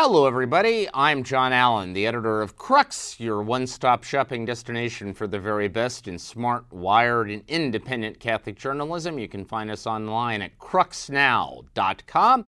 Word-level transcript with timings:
Hello, 0.00 0.26
everybody. 0.26 0.86
I'm 0.94 1.24
John 1.24 1.52
Allen, 1.52 1.92
the 1.92 2.06
editor 2.06 2.40
of 2.40 2.54
Crux, 2.56 3.18
your 3.18 3.42
one 3.42 3.66
stop 3.66 4.04
shopping 4.04 4.44
destination 4.44 5.12
for 5.12 5.26
the 5.26 5.40
very 5.40 5.66
best 5.66 6.06
in 6.06 6.20
smart, 6.20 6.72
wired, 6.72 7.28
and 7.32 7.42
independent 7.48 8.20
Catholic 8.20 8.56
journalism. 8.56 9.18
You 9.18 9.26
can 9.26 9.44
find 9.44 9.72
us 9.72 9.88
online 9.88 10.40
at 10.40 10.56
cruxnow.com. 10.56 12.44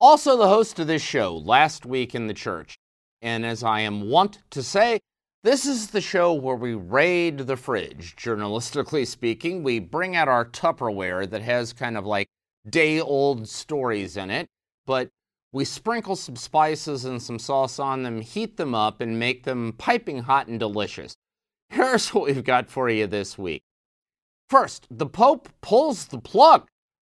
Also, 0.00 0.36
the 0.36 0.48
host 0.48 0.80
of 0.80 0.88
this 0.88 1.00
show, 1.00 1.36
Last 1.36 1.86
Week 1.86 2.12
in 2.12 2.26
the 2.26 2.34
Church. 2.34 2.76
And 3.22 3.46
as 3.46 3.62
I 3.62 3.82
am 3.82 4.10
wont 4.10 4.40
to 4.50 4.60
say, 4.60 4.98
this 5.44 5.66
is 5.66 5.90
the 5.90 6.00
show 6.00 6.32
where 6.32 6.56
we 6.56 6.74
raid 6.74 7.38
the 7.38 7.56
fridge, 7.56 8.16
journalistically 8.16 9.06
speaking. 9.06 9.62
We 9.62 9.78
bring 9.78 10.16
out 10.16 10.26
our 10.26 10.44
Tupperware 10.44 11.30
that 11.30 11.42
has 11.42 11.72
kind 11.72 11.96
of 11.96 12.04
like 12.04 12.26
day 12.68 13.00
old 13.00 13.48
stories 13.48 14.16
in 14.16 14.32
it, 14.32 14.48
but 14.86 15.10
we 15.52 15.64
sprinkle 15.64 16.16
some 16.16 16.36
spices 16.36 17.04
and 17.04 17.20
some 17.20 17.38
sauce 17.38 17.78
on 17.78 18.02
them, 18.02 18.20
heat 18.20 18.56
them 18.56 18.74
up, 18.74 19.00
and 19.00 19.18
make 19.18 19.44
them 19.44 19.74
piping 19.76 20.22
hot 20.22 20.46
and 20.46 20.60
delicious. 20.60 21.16
Here's 21.70 22.14
what 22.14 22.26
we've 22.26 22.44
got 22.44 22.68
for 22.68 22.88
you 22.88 23.06
this 23.06 23.36
week. 23.36 23.62
First, 24.48 24.86
the 24.90 25.06
Pope 25.06 25.48
pulls 25.60 26.06
the 26.06 26.18
plug. 26.18 26.66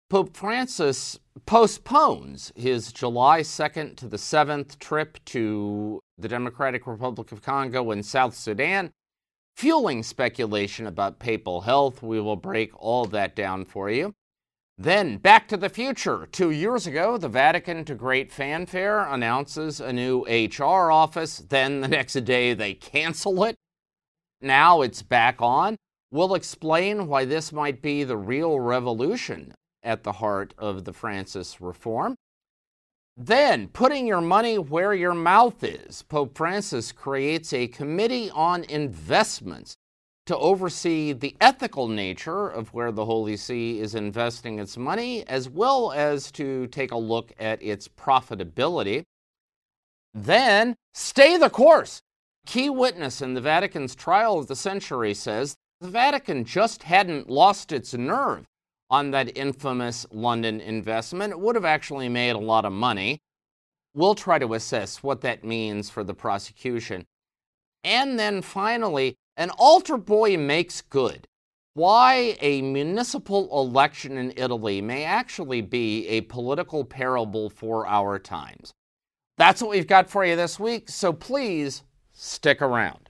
Pope 0.09 0.35
Francis 0.35 1.19
postpones 1.45 2.51
his 2.55 2.93
July 2.93 3.41
2nd 3.41 3.97
to 3.97 4.07
the 4.07 4.17
7th 4.17 4.77
trip 4.79 5.17
to 5.25 5.99
the 6.17 6.27
Democratic 6.27 6.85
Republic 6.85 7.31
of 7.31 7.41
Congo 7.41 7.91
and 7.91 8.05
South 8.05 8.35
Sudan, 8.35 8.91
fueling 9.57 10.03
speculation 10.03 10.85
about 10.85 11.19
papal 11.19 11.61
health. 11.61 12.03
We 12.03 12.21
will 12.21 12.35
break 12.35 12.71
all 12.75 13.05
that 13.05 13.35
down 13.35 13.65
for 13.65 13.89
you. 13.89 14.13
Then, 14.77 15.17
Back 15.17 15.47
to 15.49 15.57
the 15.57 15.69
Future. 15.69 16.27
Two 16.31 16.49
years 16.49 16.87
ago, 16.87 17.17
the 17.17 17.29
Vatican, 17.29 17.85
to 17.85 17.93
great 17.93 18.31
fanfare, 18.31 19.01
announces 19.01 19.79
a 19.79 19.93
new 19.93 20.25
HR 20.25 20.91
office. 20.91 21.37
Then, 21.37 21.81
the 21.81 21.87
next 21.87 22.13
day, 22.25 22.53
they 22.55 22.73
cancel 22.73 23.43
it. 23.43 23.55
Now 24.41 24.81
it's 24.81 25.03
back 25.03 25.41
on. 25.41 25.77
We'll 26.11 26.33
explain 26.33 27.07
why 27.07 27.25
this 27.25 27.53
might 27.53 27.81
be 27.81 28.03
the 28.03 28.17
real 28.17 28.59
revolution 28.59 29.53
at 29.83 30.03
the 30.03 30.13
heart 30.13 30.53
of 30.57 30.85
the 30.85 30.93
Francis 30.93 31.61
reform. 31.61 32.15
Then, 33.15 33.67
putting 33.67 34.07
your 34.07 34.21
money 34.21 34.57
where 34.57 34.93
your 34.93 35.13
mouth 35.13 35.63
is, 35.63 36.01
Pope 36.01 36.35
Francis 36.35 36.91
creates 36.91 37.53
a 37.53 37.67
committee 37.67 38.31
on 38.31 38.63
investments 38.63 39.75
to 40.25 40.37
oversee 40.37 41.11
the 41.11 41.35
ethical 41.41 41.87
nature 41.87 42.47
of 42.47 42.73
where 42.73 42.91
the 42.91 43.05
Holy 43.05 43.35
See 43.35 43.79
is 43.79 43.95
investing 43.95 44.59
its 44.59 44.77
money, 44.77 45.27
as 45.27 45.49
well 45.49 45.91
as 45.91 46.31
to 46.33 46.67
take 46.67 46.91
a 46.91 46.97
look 46.97 47.33
at 47.39 47.61
its 47.61 47.87
profitability. 47.87 49.03
Then, 50.13 50.75
stay 50.93 51.37
the 51.37 51.49
course. 51.49 52.01
Key 52.45 52.69
witness 52.69 53.21
in 53.21 53.33
the 53.33 53.41
Vatican's 53.41 53.95
trial 53.95 54.39
of 54.39 54.47
the 54.47 54.55
century 54.55 55.13
says 55.13 55.55
the 55.81 55.89
Vatican 55.89 56.45
just 56.45 56.83
hadn't 56.83 57.29
lost 57.29 57.71
its 57.71 57.93
nerve 57.93 58.45
on 58.89 59.11
that 59.11 59.37
infamous 59.37 60.05
London 60.11 60.61
investment. 60.61 61.31
It 61.31 61.39
would 61.39 61.55
have 61.55 61.65
actually 61.65 62.09
made 62.09 62.35
a 62.35 62.39
lot 62.39 62.63
of 62.63 62.71
money. 62.71 63.19
We'll 63.93 64.15
try 64.15 64.39
to 64.39 64.53
assess 64.53 65.03
what 65.03 65.21
that 65.21 65.43
means 65.43 65.89
for 65.89 66.03
the 66.03 66.13
prosecution. 66.13 67.05
And 67.83 68.17
then 68.17 68.41
finally, 68.41 69.15
an 69.35 69.49
altar 69.51 69.97
boy 69.97 70.37
makes 70.37 70.81
good. 70.81 71.27
Why 71.73 72.37
a 72.39 72.61
municipal 72.61 73.49
election 73.51 74.17
in 74.17 74.33
Italy 74.37 74.79
may 74.81 75.03
actually 75.03 75.61
be 75.61 76.07
a 76.07 76.21
political 76.21 76.85
parable 76.85 77.49
for 77.49 77.87
our 77.87 78.19
times. 78.19 78.73
That's 79.37 79.61
what 79.61 79.71
we've 79.71 79.87
got 79.87 80.09
for 80.09 80.23
you 80.23 80.35
this 80.35 80.59
week, 80.59 80.87
so 80.89 81.11
please 81.11 81.83
stick 82.11 82.61
around. 82.61 83.09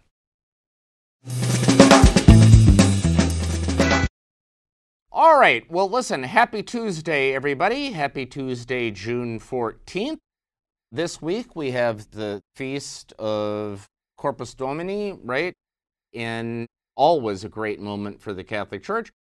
All 5.12 5.38
right, 5.38 5.70
well, 5.70 5.90
listen, 5.90 6.24
happy 6.24 6.64
Tuesday, 6.64 7.36
everybody. 7.36 7.92
Happy 7.92 8.26
Tuesday, 8.26 8.90
June 8.92 9.40
14th. 9.40 10.18
This 10.92 11.22
week 11.22 11.56
we 11.56 11.72
have 11.72 12.12
the 12.12 12.42
feast 12.56 13.14
of 13.20 13.90
Corpus 14.24 14.54
Domini, 14.54 15.20
right? 15.22 15.54
and 16.14 16.68
always 16.96 17.44
a 17.44 17.50
great 17.50 17.80
moment 17.80 18.22
for 18.22 18.34
the 18.34 18.44
Catholic 18.44 18.84
Church. 18.84 19.12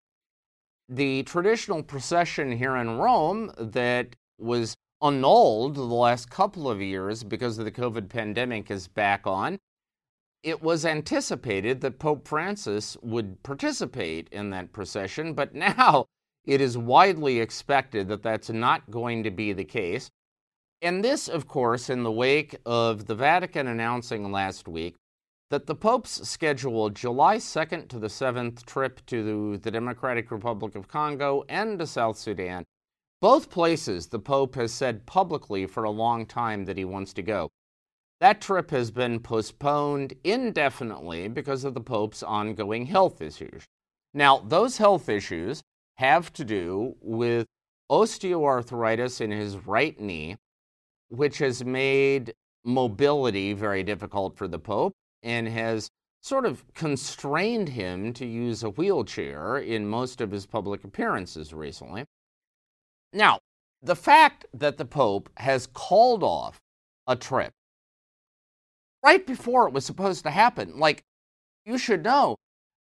The 0.89 1.23
traditional 1.25 1.83
procession 1.83 2.53
here 2.53 2.77
in 2.77 2.99
Rome 2.99 3.53
that 3.59 4.15
was 4.39 4.77
annulled 5.03 5.75
the 5.75 5.83
last 5.83 6.31
couple 6.31 6.71
of 6.71 6.81
years 6.81 7.25
because 7.25 7.59
of 7.59 7.65
the 7.65 7.73
COVID 7.73 8.09
pandemic 8.09 8.71
is 8.71 8.89
back 8.89 9.27
on. 9.27 9.59
It 10.43 10.63
was 10.63 10.85
anticipated 10.85 11.81
that 11.81 11.99
Pope 11.99 12.29
Francis 12.29 12.97
would 13.01 13.43
participate 13.43 14.29
in 14.31 14.51
that 14.51 14.73
procession, 14.73 15.35
but 15.35 15.55
now 15.55 16.07
it 16.45 16.61
is 16.61 16.77
widely 16.77 17.41
expected 17.41 18.09
that 18.09 18.23
that's 18.23 18.51
not 18.51 18.91
going 18.91 19.23
to 19.23 19.31
be 19.31 19.53
the 19.53 19.65
case. 19.65 20.11
And 20.83 21.05
this, 21.05 21.29
of 21.29 21.47
course, 21.47 21.89
in 21.89 22.03
the 22.03 22.11
wake 22.11 22.57
of 22.67 23.07
the 23.07 23.15
Vatican 23.15 23.69
announcing 23.69 24.33
last 24.33 24.67
week 24.67 24.97
that 25.51 25.67
the 25.67 25.77
Pope's 25.77 26.29
scheduled 26.29 26.97
July 26.97 27.37
2nd 27.37 27.89
to 27.91 28.01
the 28.01 28.09
7th 28.09 28.67
trip 28.67 29.01
to 29.07 29.59
the 29.59 29.71
Democratic 29.71 30.33
Republic 30.33 30.75
of 30.75 30.89
Congo 30.89 31.45
and 31.49 31.79
to 31.79 31.87
South 31.87 32.19
Sudan, 32.19 32.65
both 33.21 33.49
places 33.49 34.09
the 34.09 34.19
Pope 34.19 34.57
has 34.57 34.73
said 34.73 35.07
publicly 35.07 35.67
for 35.67 35.85
a 35.85 35.91
long 35.91 36.27
time 36.27 36.65
that 36.65 36.77
he 36.77 36.85
wants 36.85 37.13
to 37.13 37.23
go. 37.23 37.49
That 38.21 38.41
trip 38.41 38.73
has 38.73 38.91
been 38.91 39.21
postponed 39.21 40.15
indefinitely 40.25 41.29
because 41.29 41.63
of 41.63 41.75
the 41.75 41.81
Pope's 41.81 42.25
ongoing 42.25 42.87
health 42.87 43.23
issues. 43.23 43.67
Now, 44.15 44.39
those 44.39 44.79
health 44.79 45.09
issues 45.09 45.63
have 45.97 46.33
to 46.33 46.45
do 46.45 46.97
with 47.01 47.47
osteoarthritis 47.89 49.21
in 49.21 49.31
his 49.31 49.59
right 49.59 50.01
knee, 50.01 50.37
which 51.13 51.39
has 51.39 51.63
made 51.63 52.33
mobility 52.65 53.53
very 53.53 53.83
difficult 53.83 54.37
for 54.37 54.49
the 54.49 54.59
Pope 54.59 54.95
and 55.23 55.47
has 55.47 55.91
sort 56.23 56.47
of 56.47 56.65
constrained 56.75 57.69
him 57.69 58.13
to 58.15 58.25
use 58.25 58.63
a 58.63 58.71
wheelchair 58.71 59.59
in 59.59 59.87
most 59.87 60.21
of 60.23 60.31
his 60.31 60.47
public 60.47 60.85
appearances 60.85 61.53
recently. 61.53 62.05
Now, 63.13 63.41
the 63.83 63.97
fact 63.97 64.47
that 64.55 64.79
the 64.79 64.85
Pope 64.87 65.29
has 65.37 65.67
called 65.67 66.23
off 66.23 66.59
a 67.07 67.17
trip 67.17 67.53
right 69.05 69.27
before 69.27 69.67
it 69.67 69.75
was 69.75 69.85
supposed 69.85 70.23
to 70.23 70.31
happen, 70.31 70.79
like, 70.79 71.03
you 71.67 71.77
should 71.77 72.03
know 72.03 72.37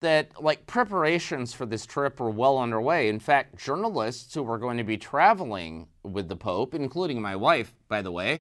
that 0.03 0.43
like 0.43 0.67
preparations 0.67 1.53
for 1.53 1.67
this 1.67 1.87
trip 1.87 2.21
were 2.21 2.31
well 2.31 2.59
underway. 2.59 3.09
In 3.09 3.19
fact, 3.19 3.57
journalists 3.57 4.35
who 4.35 4.43
were 4.43 4.59
going 4.59 4.77
to 4.77 4.85
be 4.85 4.99
traveling 4.99 5.89
with 6.05 6.29
the 6.29 6.37
Pope, 6.37 6.75
including 6.75 7.21
my 7.21 7.35
wife, 7.35 7.75
by 7.89 8.03
the 8.03 8.13
way, 8.13 8.39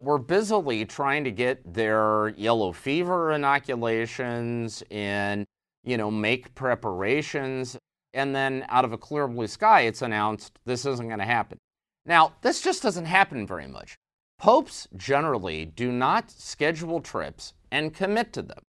were 0.00 0.18
busily 0.18 0.84
trying 0.84 1.24
to 1.24 1.30
get 1.30 1.72
their 1.72 2.28
yellow 2.36 2.72
fever 2.72 3.32
inoculations 3.32 4.82
and, 4.90 5.46
you 5.84 5.96
know, 5.96 6.10
make 6.10 6.54
preparations. 6.54 7.78
And 8.12 8.34
then 8.34 8.66
out 8.68 8.84
of 8.84 8.92
a 8.92 8.98
clear 8.98 9.26
blue 9.28 9.46
sky, 9.46 9.82
it's 9.82 10.02
announced 10.02 10.58
this 10.66 10.84
isn't 10.84 11.06
going 11.06 11.20
to 11.20 11.24
happen. 11.24 11.58
Now, 12.04 12.34
this 12.42 12.60
just 12.60 12.82
doesn't 12.82 13.06
happen 13.06 13.46
very 13.46 13.66
much. 13.66 13.96
Popes 14.38 14.88
generally 14.96 15.64
do 15.64 15.90
not 15.90 16.30
schedule 16.30 17.00
trips 17.00 17.54
and 17.70 17.94
commit 17.94 18.32
to 18.34 18.42
them 18.42 18.62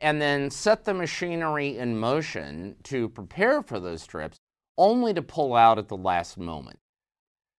and 0.00 0.20
then 0.22 0.50
set 0.50 0.84
the 0.84 0.94
machinery 0.94 1.76
in 1.76 1.98
motion 1.98 2.76
to 2.84 3.08
prepare 3.08 3.62
for 3.62 3.80
those 3.80 4.06
trips 4.06 4.38
only 4.76 5.12
to 5.12 5.22
pull 5.22 5.54
out 5.54 5.78
at 5.78 5.88
the 5.88 5.96
last 5.96 6.38
moment. 6.38 6.78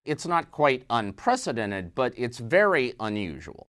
It's 0.05 0.25
not 0.25 0.51
quite 0.51 0.85
unprecedented, 0.89 1.93
but 1.93 2.13
it's 2.15 2.37
very 2.39 2.93
unusual. 2.99 3.67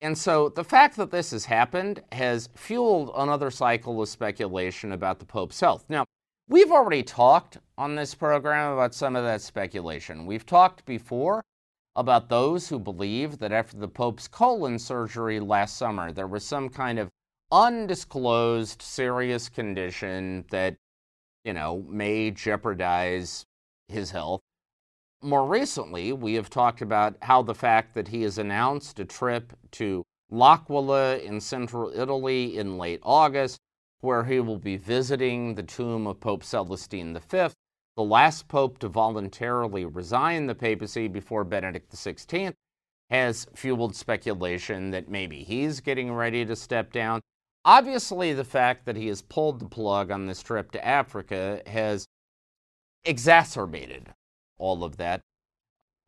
And 0.00 0.16
so 0.16 0.48
the 0.48 0.62
fact 0.62 0.96
that 0.96 1.10
this 1.10 1.32
has 1.32 1.44
happened 1.44 2.02
has 2.12 2.48
fueled 2.54 3.10
another 3.16 3.50
cycle 3.50 4.00
of 4.00 4.08
speculation 4.08 4.92
about 4.92 5.18
the 5.18 5.26
Pope's 5.26 5.58
health. 5.58 5.84
Now, 5.88 6.04
we've 6.48 6.70
already 6.70 7.02
talked 7.02 7.58
on 7.76 7.96
this 7.96 8.14
program 8.14 8.72
about 8.72 8.94
some 8.94 9.16
of 9.16 9.24
that 9.24 9.42
speculation. 9.42 10.24
We've 10.24 10.46
talked 10.46 10.84
before 10.84 11.42
about 11.96 12.28
those 12.28 12.68
who 12.68 12.78
believe 12.78 13.40
that 13.40 13.50
after 13.50 13.76
the 13.76 13.88
Pope's 13.88 14.28
colon 14.28 14.78
surgery 14.78 15.40
last 15.40 15.76
summer, 15.76 16.12
there 16.12 16.28
was 16.28 16.44
some 16.44 16.68
kind 16.68 17.00
of 17.00 17.08
undisclosed 17.50 18.82
serious 18.82 19.48
condition 19.48 20.44
that, 20.50 20.76
you 21.44 21.52
know, 21.52 21.84
may 21.88 22.30
jeopardize 22.30 23.44
his 23.88 24.10
health. 24.10 24.40
More 25.22 25.46
recently, 25.46 26.12
we 26.12 26.34
have 26.34 26.50
talked 26.50 26.82
about 26.82 27.16
how 27.22 27.42
the 27.42 27.54
fact 27.54 27.94
that 27.94 28.08
he 28.08 28.22
has 28.22 28.38
announced 28.38 29.00
a 29.00 29.04
trip 29.04 29.52
to 29.72 30.04
L'Aquila 30.30 31.18
in 31.18 31.40
central 31.40 31.90
Italy 31.94 32.56
in 32.58 32.76
late 32.76 33.00
August, 33.02 33.58
where 34.00 34.24
he 34.24 34.38
will 34.38 34.58
be 34.58 34.76
visiting 34.76 35.54
the 35.54 35.62
tomb 35.62 36.06
of 36.06 36.20
Pope 36.20 36.44
Celestine 36.44 37.18
V, 37.18 37.48
the 37.96 38.02
last 38.04 38.46
pope 38.46 38.78
to 38.78 38.88
voluntarily 38.88 39.84
resign 39.84 40.46
the 40.46 40.54
papacy 40.54 41.08
before 41.08 41.44
Benedict 41.44 41.90
XVI, 41.90 42.52
has 43.10 43.46
fueled 43.54 43.96
speculation 43.96 44.90
that 44.90 45.08
maybe 45.08 45.42
he's 45.42 45.80
getting 45.80 46.12
ready 46.12 46.44
to 46.44 46.54
step 46.54 46.92
down. 46.92 47.20
Obviously, 47.68 48.32
the 48.32 48.44
fact 48.44 48.86
that 48.86 48.96
he 48.96 49.08
has 49.08 49.20
pulled 49.20 49.58
the 49.58 49.68
plug 49.68 50.10
on 50.10 50.24
this 50.24 50.42
trip 50.42 50.70
to 50.70 50.82
Africa 50.82 51.60
has 51.66 52.06
exacerbated 53.04 54.08
all 54.56 54.82
of 54.82 54.96
that. 54.96 55.20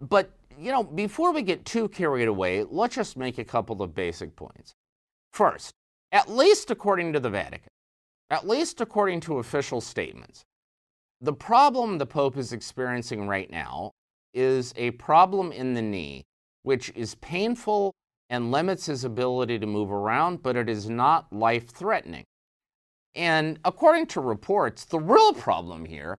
But, 0.00 0.30
you 0.58 0.72
know, 0.72 0.82
before 0.82 1.32
we 1.32 1.42
get 1.42 1.66
too 1.66 1.90
carried 1.90 2.28
away, 2.28 2.64
let's 2.64 2.94
just 2.94 3.18
make 3.18 3.36
a 3.36 3.44
couple 3.44 3.82
of 3.82 3.94
basic 3.94 4.34
points. 4.36 4.72
First, 5.34 5.74
at 6.12 6.30
least 6.30 6.70
according 6.70 7.12
to 7.12 7.20
the 7.20 7.28
Vatican, 7.28 7.68
at 8.30 8.48
least 8.48 8.80
according 8.80 9.20
to 9.20 9.36
official 9.36 9.82
statements, 9.82 10.40
the 11.20 11.34
problem 11.34 11.98
the 11.98 12.06
Pope 12.06 12.38
is 12.38 12.54
experiencing 12.54 13.28
right 13.28 13.50
now 13.50 13.90
is 14.32 14.72
a 14.78 14.92
problem 14.92 15.52
in 15.52 15.74
the 15.74 15.82
knee, 15.82 16.24
which 16.62 16.90
is 16.96 17.16
painful 17.16 17.92
and 18.30 18.52
limits 18.52 18.86
his 18.86 19.04
ability 19.04 19.58
to 19.58 19.66
move 19.66 19.90
around, 19.90 20.42
but 20.42 20.56
it 20.56 20.68
is 20.68 20.88
not 20.88 21.32
life 21.32 21.68
threatening. 21.68 22.24
And 23.14 23.58
according 23.64 24.06
to 24.06 24.20
reports, 24.20 24.84
the 24.84 25.00
real 25.00 25.34
problem 25.34 25.84
here 25.84 26.16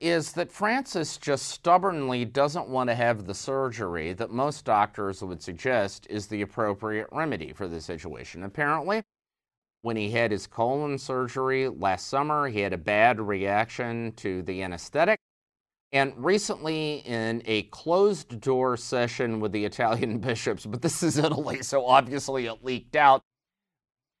is 0.00 0.32
that 0.32 0.50
Francis 0.50 1.16
just 1.18 1.46
stubbornly 1.46 2.24
doesn't 2.24 2.68
want 2.68 2.88
to 2.88 2.94
have 2.94 3.26
the 3.26 3.34
surgery 3.34 4.12
that 4.14 4.30
most 4.30 4.64
doctors 4.64 5.22
would 5.22 5.42
suggest 5.42 6.06
is 6.10 6.26
the 6.26 6.42
appropriate 6.42 7.08
remedy 7.12 7.52
for 7.52 7.68
the 7.68 7.80
situation. 7.80 8.42
Apparently, 8.42 9.02
when 9.82 9.96
he 9.96 10.10
had 10.10 10.30
his 10.30 10.46
colon 10.46 10.98
surgery 10.98 11.68
last 11.68 12.08
summer, 12.08 12.48
he 12.48 12.60
had 12.60 12.72
a 12.72 12.78
bad 12.78 13.20
reaction 13.20 14.12
to 14.16 14.42
the 14.42 14.62
anesthetic. 14.62 15.20
And 15.96 16.12
recently, 16.22 16.96
in 17.06 17.40
a 17.46 17.62
closed 17.62 18.38
door 18.42 18.76
session 18.76 19.40
with 19.40 19.52
the 19.52 19.64
Italian 19.64 20.18
bishops, 20.20 20.66
but 20.66 20.82
this 20.82 21.02
is 21.02 21.16
Italy, 21.16 21.62
so 21.62 21.86
obviously 21.86 22.44
it 22.44 22.62
leaked 22.62 22.96
out, 22.96 23.22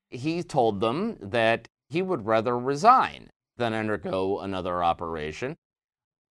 he 0.08 0.42
told 0.42 0.80
them 0.80 1.18
that 1.20 1.68
he 1.90 2.00
would 2.00 2.24
rather 2.24 2.58
resign 2.58 3.28
than 3.58 3.74
undergo 3.74 4.40
another 4.40 4.82
operation. 4.82 5.54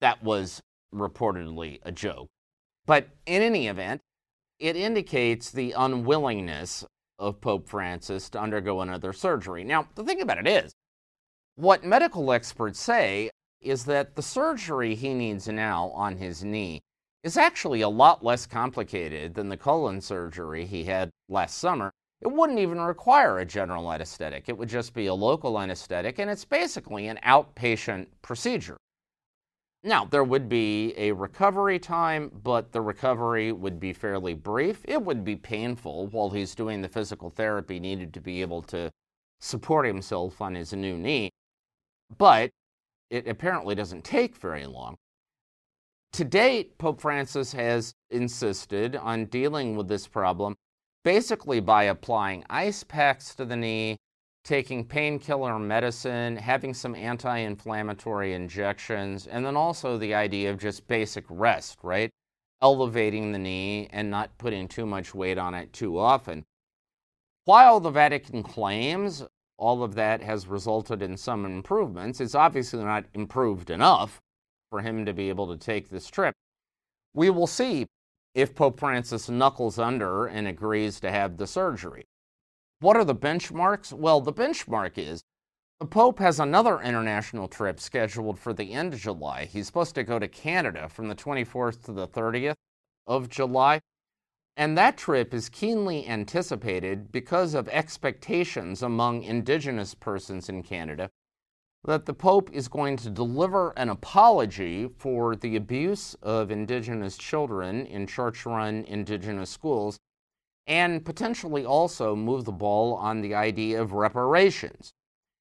That 0.02 0.24
was 0.24 0.64
reportedly 0.92 1.78
a 1.84 1.92
joke. 1.92 2.28
But 2.88 3.10
in 3.28 3.44
any 3.44 3.68
event, 3.68 4.02
it 4.58 4.76
indicates 4.76 5.52
the 5.52 5.74
unwillingness 5.74 6.86
of 7.20 7.40
Pope 7.40 7.70
Francis 7.70 8.32
to 8.32 8.42
undergo 8.42 8.82
another 8.82 9.14
surgery. 9.14 9.64
Now, 9.64 9.90
the 9.94 10.04
thing 10.04 10.22
about 10.22 10.40
it 10.40 10.48
is, 10.48 10.74
what 11.56 11.84
medical 11.84 12.32
experts 12.32 12.80
say 12.80 13.30
is 13.62 13.86
that 13.86 14.16
the 14.16 14.22
surgery 14.22 14.96
he 14.96 15.14
needs 15.14 15.48
now 15.48 15.90
on 15.90 16.18
his 16.18 16.44
knee 16.44 16.82
is 17.24 17.38
actually 17.38 17.82
a 17.82 17.90
lot 17.90 18.24
less 18.24 18.46
complicated 18.46 19.34
than 19.34 19.50
the 19.50 19.58
colon 19.58 20.00
surgery 20.00 20.66
he 20.66 20.84
had 20.84 21.10
last 21.28 21.58
summer. 21.58 21.92
It 22.22 22.32
wouldn't 22.32 22.60
even 22.60 22.80
require 22.80 23.40
a 23.40 23.46
general 23.46 23.92
anesthetic, 23.92 24.48
it 24.48 24.58
would 24.58 24.70
just 24.70 24.94
be 24.94 25.08
a 25.08 25.14
local 25.14 25.60
anesthetic, 25.60 26.20
and 26.20 26.30
it's 26.30 26.46
basically 26.46 27.08
an 27.08 27.20
outpatient 27.26 28.08
procedure. 28.22 28.78
Now, 29.84 30.06
there 30.06 30.24
would 30.24 30.50
be 30.50 30.96
a 30.98 31.12
recovery 31.12 31.78
time, 31.78 32.32
but 32.44 32.72
the 32.72 32.82
recovery 32.82 33.52
would 33.52 33.80
be 33.80 33.94
fairly 33.94 34.34
brief. 34.34 34.82
It 34.86 35.00
would 35.00 35.24
be 35.24 35.36
painful 35.36 36.08
while 36.08 36.32
he's 36.32 36.56
doing 36.56 36.82
the 36.82 36.90
physical 36.90 37.30
therapy 37.30 37.80
needed 37.80 38.12
to 38.16 38.20
be 38.20 38.42
able 38.42 38.64
to 38.64 38.90
support 39.40 39.86
himself 39.86 40.42
on 40.42 40.56
his 40.56 40.74
new 40.74 40.98
knee. 40.98 41.30
But 42.18 42.50
it 43.10 43.28
apparently 43.28 43.76
doesn't 43.76 44.04
take 44.04 44.36
very 44.38 44.66
long. 44.66 44.96
To 46.14 46.24
date, 46.24 46.78
Pope 46.78 47.02
Francis 47.02 47.52
has 47.54 47.94
insisted 48.10 48.96
on 48.96 49.26
dealing 49.26 49.76
with 49.76 49.88
this 49.88 50.08
problem 50.08 50.56
basically 51.04 51.60
by 51.60 51.84
applying 51.84 52.44
ice 52.50 52.84
packs 52.84 53.36
to 53.36 53.46
the 53.46 53.56
knee 53.56 53.98
taking 54.46 54.86
painkiller 54.86 55.58
medicine, 55.60 56.38
having 56.38 56.74
some 56.74 56.96
anti 56.96 57.38
inflammatory 57.40 58.34
injections, 58.34 59.28
and 59.28 59.46
then 59.46 59.58
also 59.58 59.98
the 59.98 60.14
idea 60.14 60.50
of 60.50 60.60
just 60.60 60.88
basic 60.88 61.26
rest, 61.30 61.80
right? 61.84 62.10
Elevating 62.62 63.32
the 63.32 63.40
knee 63.40 63.90
and 63.92 64.10
not 64.10 64.38
putting 64.38 64.68
too 64.68 64.86
much 64.86 65.14
weight 65.14 65.38
on 65.38 65.54
it 65.54 65.74
too 65.74 65.98
often. 65.98 66.46
While 67.46 67.80
the 67.80 67.92
Vatican 67.92 68.44
claims 68.44 69.24
all 69.58 69.84
of 69.84 69.96
that 69.96 70.22
has 70.22 70.48
resulted 70.48 71.02
in 71.02 71.18
some 71.18 71.46
improvements, 71.46 72.20
it's 72.20 72.36
obviously 72.36 72.84
not 72.84 73.06
improved 73.14 73.70
enough 73.70 74.22
for 74.70 74.82
him 74.82 75.06
to 75.06 75.14
be 75.14 75.30
able 75.30 75.48
to 75.48 75.58
take 75.58 75.90
this 75.90 76.08
trip. 76.08 76.34
We 77.14 77.30
will 77.30 77.48
see 77.48 77.88
if 78.34 78.54
Pope 78.54 78.80
Francis 78.80 79.30
knuckles 79.30 79.80
under 79.80 80.26
and 80.26 80.48
agrees 80.48 81.00
to 81.00 81.12
have 81.12 81.38
the 81.38 81.48
surgery. 81.48 82.04
What 82.82 82.98
are 82.98 83.06
the 83.06 83.16
benchmarks? 83.16 83.94
Well, 83.94 84.20
the 84.20 84.34
benchmark 84.34 84.98
is 84.98 85.24
the 85.80 85.86
Pope 85.86 86.20
has 86.20 86.40
another 86.40 86.80
international 86.82 87.48
trip 87.48 87.80
scheduled 87.80 88.40
for 88.40 88.54
the 88.54 88.74
end 88.74 88.94
of 88.94 89.00
July. 89.00 89.46
He's 89.46 89.68
supposed 89.68 89.96
to 89.96 90.04
go 90.04 90.20
to 90.20 90.28
Canada 90.28 90.90
from 90.90 91.08
the 91.08 91.16
24th 91.16 91.84
to 91.86 91.94
the 91.94 92.08
30th 92.08 92.56
of 93.08 93.30
July. 93.30 93.82
And 94.58 94.78
that 94.78 94.98
trip 94.98 95.34
is 95.34 95.50
keenly 95.50 96.08
anticipated 96.08 97.12
because 97.12 97.54
of 97.54 97.68
expectations 97.70 98.82
among 98.82 99.24
Indigenous 99.24 99.94
persons 99.94 100.48
in 100.48 100.64
Canada 100.64 101.10
that 101.84 102.06
the 102.06 102.14
Pope 102.14 102.50
is 102.52 102.68
going 102.68 102.98
to 102.98 103.10
deliver 103.10 103.72
an 103.78 103.90
apology 103.90 104.90
for 104.98 105.36
the 105.36 105.56
abuse 105.56 106.16
of 106.22 106.50
Indigenous 106.50 107.18
children 107.18 107.86
in 107.86 108.08
church 108.08 108.46
run 108.46 108.84
Indigenous 108.86 109.52
schools 109.52 110.00
and 110.68 111.06
potentially 111.06 111.66
also 111.66 112.16
move 112.16 112.46
the 112.46 112.52
ball 112.52 112.96
on 112.96 113.22
the 113.22 113.36
idea 113.36 113.80
of 113.82 113.94
reparations 113.94 114.94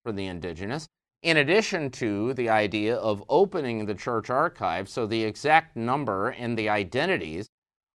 for 0.02 0.12
the 0.12 0.26
indigenous, 0.26 0.87
in 1.22 1.38
addition 1.38 1.90
to 1.90 2.34
the 2.34 2.50
idea 2.50 2.94
of 2.96 3.25
opening 3.31 3.87
the 3.87 3.94
church 3.94 4.28
archive 4.28 4.87
so 4.88 5.06
the 5.06 5.25
exact 5.25 5.76
number 5.76 6.28
and 6.28 6.58
the 6.58 6.69
identities 6.69 7.49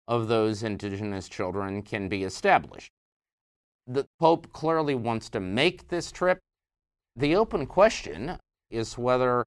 of 0.10 0.28
those 0.28 0.64
indigenous 0.64 1.30
children 1.30 1.84
can 1.84 2.10
be 2.10 2.24
established. 2.24 2.92
The 3.86 4.08
Pope 4.20 4.52
clearly 4.52 4.96
wants 4.96 5.30
to 5.30 5.40
make 5.40 5.88
this 5.88 6.12
trip. 6.12 6.40
The 7.16 7.36
open 7.36 7.68
question 7.68 8.38
is 8.72 8.98
whether 8.98 9.46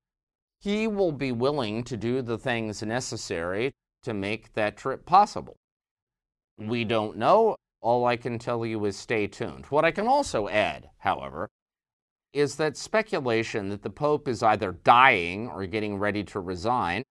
he 0.61 0.87
will 0.87 1.11
be 1.11 1.33
willing 1.33 1.83
to 1.85 1.97
do 1.97 2.23
the 2.23 2.39
things 2.39 2.81
necessary 2.81 3.73
to 4.05 4.15
make 4.15 4.53
that 4.55 4.77
trip 4.77 5.05
possible. 5.05 5.57
We 6.57 6.85
don't 6.85 7.17
know. 7.17 7.57
All 7.81 8.07
I 8.07 8.17
can 8.17 8.39
tell 8.39 8.65
you 8.65 8.85
is 8.85 8.97
stay 8.97 9.27
tuned. 9.27 9.67
What 9.67 9.85
I 9.85 9.91
can 9.91 10.07
also 10.07 10.47
add, 10.47 10.91
however, 10.99 11.49
is 12.33 12.55
that 12.57 12.77
speculation 12.77 13.69
that 13.71 13.83
the 13.83 13.91
Pope 13.91 14.29
is 14.29 14.45
either 14.45 14.71
dying 14.85 15.49
or 15.49 15.67
getting 15.67 15.99
ready 15.99 16.23
to 16.25 16.39
resign 16.39 17.03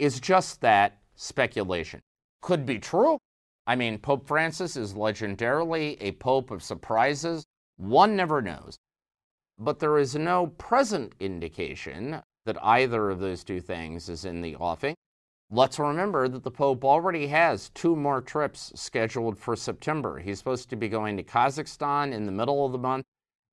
is 0.00 0.18
just 0.18 0.60
that 0.62 0.98
speculation. 1.14 2.00
Could 2.40 2.66
be 2.66 2.78
true. 2.78 3.18
I 3.66 3.74
mean, 3.74 3.98
Pope 3.98 4.26
Francis 4.26 4.76
is 4.76 4.94
legendarily 4.94 5.96
a 6.00 6.12
pope 6.12 6.50
of 6.50 6.62
surprises. 6.62 7.44
One 7.76 8.14
never 8.16 8.40
knows. 8.40 8.76
But 9.58 9.80
there 9.80 9.98
is 9.98 10.14
no 10.14 10.48
present 10.58 11.14
indication 11.18 12.22
that 12.44 12.62
either 12.62 13.10
of 13.10 13.18
those 13.18 13.42
two 13.42 13.60
things 13.60 14.08
is 14.08 14.24
in 14.24 14.40
the 14.40 14.56
offing. 14.56 14.94
Let's 15.50 15.78
remember 15.78 16.28
that 16.28 16.42
the 16.42 16.50
Pope 16.50 16.84
already 16.84 17.28
has 17.28 17.70
two 17.70 17.94
more 17.94 18.20
trips 18.20 18.72
scheduled 18.74 19.38
for 19.38 19.54
September. 19.54 20.18
He's 20.18 20.38
supposed 20.38 20.70
to 20.70 20.76
be 20.76 20.88
going 20.88 21.16
to 21.16 21.22
Kazakhstan 21.22 22.12
in 22.12 22.26
the 22.26 22.32
middle 22.32 22.66
of 22.66 22.72
the 22.72 22.78
month 22.78 23.04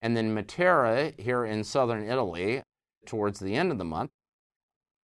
and 0.02 0.18
then 0.18 0.36
Matera 0.36 1.20
here 1.20 1.46
in 1.46 1.64
southern 1.64 2.04
Italy 2.10 2.62
towards 3.06 3.40
the 3.40 3.56
end 3.56 3.72
of 3.72 3.78
the 3.78 3.86
month. 3.86 4.12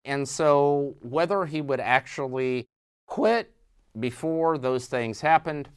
And 0.04 0.28
so, 0.28 0.96
whether 1.00 1.46
he 1.46 1.60
would 1.60 1.80
actually 1.80 2.66
quit 3.06 3.54
before 3.98 4.58
those 4.58 4.86
things 4.86 5.20
happened 5.20 5.68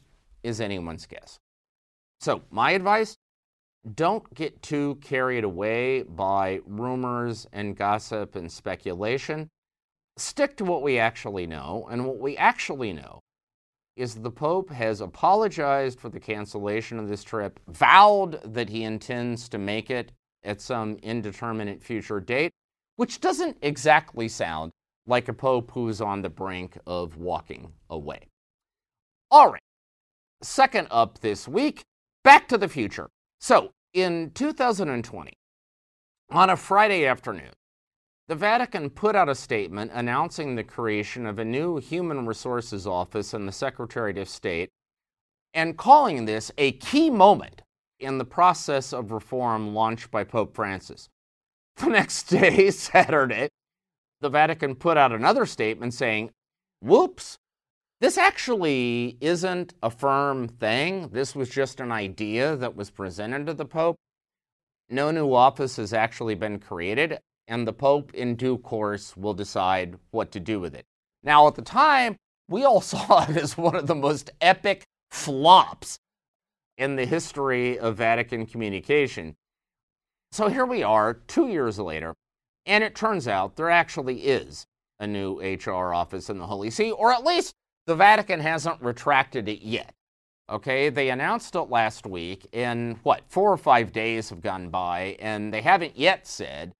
is 0.42 0.60
anyone's 0.60 1.06
guess. 1.06 1.38
So, 2.20 2.42
my 2.50 2.72
advice 2.72 3.16
don't 3.94 4.32
get 4.34 4.62
too 4.62 4.98
carried 5.00 5.44
away 5.44 6.02
by 6.02 6.60
rumors 6.66 7.46
and 7.52 7.76
gossip 7.76 8.34
and 8.34 8.50
speculation 8.50 9.48
stick 10.16 10.56
to 10.56 10.64
what 10.64 10.82
we 10.82 10.98
actually 10.98 11.46
know. 11.46 11.86
And 11.90 12.06
what 12.06 12.18
we 12.18 12.36
actually 12.36 12.92
know 12.92 13.20
is 13.96 14.14
the 14.14 14.30
Pope 14.30 14.70
has 14.70 15.00
apologized 15.00 16.00
for 16.00 16.08
the 16.08 16.20
cancellation 16.20 16.98
of 16.98 17.08
this 17.08 17.24
trip, 17.24 17.58
vowed 17.68 18.40
that 18.54 18.68
he 18.68 18.84
intends 18.84 19.48
to 19.48 19.58
make 19.58 19.90
it 19.90 20.12
at 20.44 20.60
some 20.60 20.96
indeterminate 21.02 21.82
future 21.82 22.20
date, 22.20 22.52
which 22.96 23.20
doesn't 23.20 23.56
exactly 23.62 24.28
sound 24.28 24.70
like 25.06 25.28
a 25.28 25.32
Pope 25.32 25.70
who's 25.72 26.00
on 26.00 26.22
the 26.22 26.30
brink 26.30 26.78
of 26.86 27.16
walking 27.16 27.72
away. 27.88 28.26
All 29.30 29.50
right, 29.50 29.62
second 30.42 30.88
up 30.90 31.20
this 31.20 31.46
week, 31.46 31.82
Back 32.24 32.48
to 32.48 32.58
the 32.58 32.68
Future. 32.68 33.08
So, 33.40 33.70
in 33.92 34.30
2020, 34.34 35.32
on 36.30 36.50
a 36.50 36.56
Friday 36.56 37.06
afternoon, 37.06 37.52
the 38.28 38.34
Vatican 38.34 38.90
put 38.90 39.14
out 39.14 39.28
a 39.28 39.34
statement 39.34 39.92
announcing 39.94 40.56
the 40.56 40.64
creation 40.64 41.26
of 41.26 41.38
a 41.38 41.44
new 41.44 41.78
Human 41.78 42.26
Resources 42.26 42.86
Office 42.86 43.32
in 43.32 43.46
the 43.46 43.52
Secretary 43.52 44.18
of 44.20 44.28
State 44.28 44.70
and 45.54 45.76
calling 45.76 46.24
this 46.24 46.50
a 46.58 46.72
key 46.72 47.08
moment 47.08 47.62
in 48.00 48.18
the 48.18 48.24
process 48.24 48.92
of 48.92 49.12
reform 49.12 49.74
launched 49.74 50.10
by 50.10 50.24
Pope 50.24 50.54
Francis. 50.54 51.08
The 51.76 51.86
next 51.86 52.24
day, 52.28 52.70
Saturday, 52.70 53.48
the 54.26 54.30
Vatican 54.30 54.74
put 54.74 54.96
out 54.96 55.12
another 55.12 55.46
statement 55.46 55.94
saying, 55.94 56.30
whoops, 56.82 57.38
this 58.00 58.18
actually 58.18 59.16
isn't 59.20 59.72
a 59.84 59.88
firm 59.88 60.48
thing. 60.48 61.10
This 61.12 61.36
was 61.36 61.48
just 61.48 61.78
an 61.78 61.92
idea 61.92 62.56
that 62.56 62.74
was 62.74 62.90
presented 62.90 63.46
to 63.46 63.54
the 63.54 63.64
Pope. 63.64 63.94
No 64.90 65.12
new 65.12 65.32
office 65.32 65.76
has 65.76 65.92
actually 65.92 66.34
been 66.34 66.58
created, 66.58 67.20
and 67.46 67.68
the 67.68 67.72
Pope, 67.72 68.12
in 68.14 68.34
due 68.34 68.58
course, 68.58 69.16
will 69.16 69.32
decide 69.32 69.96
what 70.10 70.32
to 70.32 70.40
do 70.40 70.58
with 70.58 70.74
it. 70.74 70.84
Now, 71.22 71.46
at 71.46 71.54
the 71.54 71.62
time, 71.62 72.16
we 72.48 72.64
all 72.64 72.80
saw 72.92 73.30
it 73.30 73.36
as 73.36 73.56
one 73.56 73.76
of 73.76 73.86
the 73.86 73.94
most 73.94 74.32
epic 74.40 74.82
flops 75.12 76.00
in 76.76 76.96
the 76.96 77.06
history 77.06 77.78
of 77.78 77.96
Vatican 77.96 78.44
communication. 78.44 79.36
So 80.32 80.48
here 80.48 80.66
we 80.66 80.82
are, 80.82 81.14
two 81.14 81.46
years 81.46 81.78
later, 81.78 82.16
and 82.66 82.82
it 82.84 82.94
turns 82.94 83.28
out 83.28 83.56
there 83.56 83.70
actually 83.70 84.20
is 84.22 84.66
a 84.98 85.06
new 85.06 85.40
HR 85.40 85.94
office 85.94 86.30
in 86.30 86.38
the 86.38 86.46
Holy 86.46 86.70
See, 86.70 86.90
or 86.90 87.12
at 87.12 87.24
least 87.24 87.54
the 87.86 87.94
Vatican 87.94 88.40
hasn't 88.40 88.82
retracted 88.82 89.48
it 89.48 89.62
yet. 89.62 89.94
Okay, 90.48 90.90
they 90.90 91.10
announced 91.10 91.54
it 91.56 91.70
last 91.70 92.06
week, 92.06 92.46
and 92.52 92.98
what, 93.02 93.22
four 93.28 93.52
or 93.52 93.56
five 93.56 93.92
days 93.92 94.30
have 94.30 94.40
gone 94.40 94.68
by, 94.68 95.16
and 95.18 95.52
they 95.52 95.60
haven't 95.60 95.98
yet 95.98 96.26
said, 96.26 96.72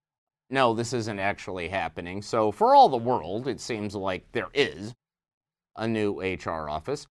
no, 0.50 0.72
this 0.72 0.92
isn't 0.92 1.18
actually 1.18 1.68
happening. 1.68 2.22
So, 2.22 2.52
for 2.52 2.74
all 2.74 2.88
the 2.88 2.96
world, 2.96 3.48
it 3.48 3.60
seems 3.60 3.96
like 3.96 4.30
there 4.30 4.50
is 4.54 4.94
a 5.74 5.88
new 5.88 6.20
HR 6.20 6.68
office. 6.68 7.06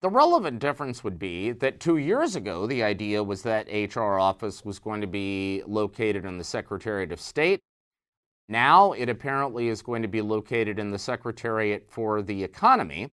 The 0.00 0.08
relevant 0.08 0.58
difference 0.58 1.04
would 1.04 1.18
be 1.18 1.52
that 1.52 1.80
two 1.80 1.98
years 1.98 2.36
ago, 2.36 2.66
the 2.66 2.82
idea 2.82 3.22
was 3.22 3.42
that 3.42 3.68
HR 3.68 4.18
office 4.18 4.64
was 4.64 4.78
going 4.78 5.00
to 5.02 5.06
be 5.06 5.62
located 5.66 6.24
in 6.24 6.38
the 6.38 6.44
Secretariat 6.44 7.12
of 7.12 7.20
State. 7.20 7.60
Now 8.48 8.92
it 8.92 9.08
apparently 9.08 9.68
is 9.68 9.82
going 9.82 10.02
to 10.02 10.08
be 10.08 10.20
located 10.20 10.78
in 10.78 10.90
the 10.90 10.98
Secretariat 10.98 11.86
for 11.88 12.22
the 12.22 12.44
Economy, 12.44 13.10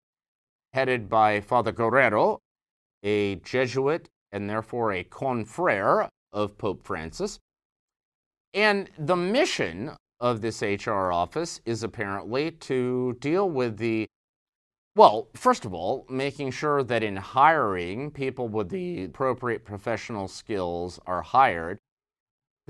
headed 0.74 1.10
by 1.10 1.42
Father 1.42 1.72
Guerrero, 1.72 2.40
a 3.04 3.36
Jesuit 3.36 4.10
and 4.32 4.50
therefore 4.50 4.94
a 4.94 5.04
confrere 5.04 6.10
of 6.32 6.58
Pope 6.58 6.86
Francis. 6.86 7.40
And 8.54 8.90
the 8.98 9.16
mission 9.16 9.92
of 10.20 10.42
this 10.42 10.62
HR 10.62 11.12
office 11.12 11.62
is 11.66 11.84
apparently 11.84 12.52
to 12.52 13.18
deal 13.20 13.50
with 13.50 13.78
the 13.78 14.08
well, 14.94 15.30
first 15.34 15.64
of 15.64 15.74
all, 15.74 16.06
making 16.10 16.52
sure 16.52 16.84
that 16.84 17.02
in 17.02 17.16
hiring, 17.16 18.12
people 18.12 18.50
with 18.50 18.70
the 18.70 19.06
appropriate 19.06 19.64
professional 19.64 20.28
skills 20.28 21.00
are 21.08 21.22
hired, 21.22 21.80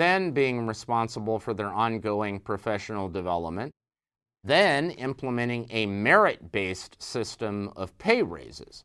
then 0.02 0.32
being 0.32 0.66
responsible 0.66 1.40
for 1.40 1.54
their 1.54 1.72
ongoing 1.72 2.40
professional 2.40 3.08
development, 3.08 3.72
then 4.44 4.92
implementing 4.92 5.68
a 5.70 5.86
merit 5.86 6.52
based 6.52 7.02
system 7.02 7.72
of 7.76 7.98
pay 7.98 8.24
raises 8.24 8.82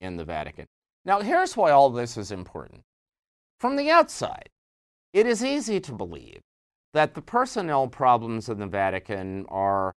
in 0.00 0.16
the 0.16 0.24
Vatican. 0.24 0.66
Now, 1.04 1.20
here's 1.20 1.56
why 1.56 1.70
all 1.70 1.90
this 1.90 2.16
is 2.16 2.32
important. 2.32 2.82
From 3.60 3.76
the 3.76 3.90
outside, 3.90 4.48
it 5.12 5.26
is 5.26 5.44
easy 5.44 5.80
to 5.80 5.92
believe 5.92 6.40
that 6.92 7.14
the 7.14 7.22
personnel 7.22 7.86
problems 7.86 8.48
in 8.48 8.58
the 8.58 8.66
Vatican 8.66 9.46
are 9.48 9.92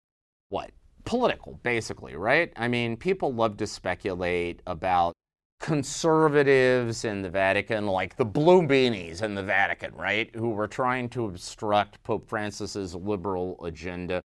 what? 0.50 0.72
political, 1.10 1.60
basically, 1.64 2.16
right? 2.16 2.54
I 2.56 2.68
mean, 2.68 2.96
people 2.96 3.34
love 3.34 3.58
to 3.58 3.66
speculate 3.66 4.62
about 4.68 5.14
conservatives 5.60 7.04
in 7.04 7.22
the 7.22 7.30
Vatican, 7.30 7.86
like 7.86 8.16
the 8.16 8.26
blue 8.26 8.62
beanies 8.62 9.22
in 9.22 9.36
the 9.36 9.44
Vatican, 9.44 9.94
right, 9.96 10.34
who 10.36 10.50
were 10.50 10.68
trying 10.68 11.10
to 11.10 11.26
obstruct 11.26 12.02
Pope 12.04 12.28
Francis's 12.28 12.96
liberal 12.96 13.64
agenda, 13.64 14.22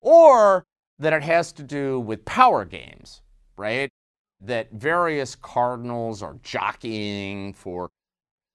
or 0.00 0.64
that 0.98 1.12
it 1.12 1.22
has 1.22 1.52
to 1.52 1.62
do 1.62 1.98
with 1.98 2.24
power 2.24 2.64
games, 2.64 3.22
right? 3.56 3.90
That 4.40 4.72
various 4.72 5.34
cardinals 5.34 6.22
are 6.22 6.36
jockeying 6.42 7.54
for, 7.54 7.88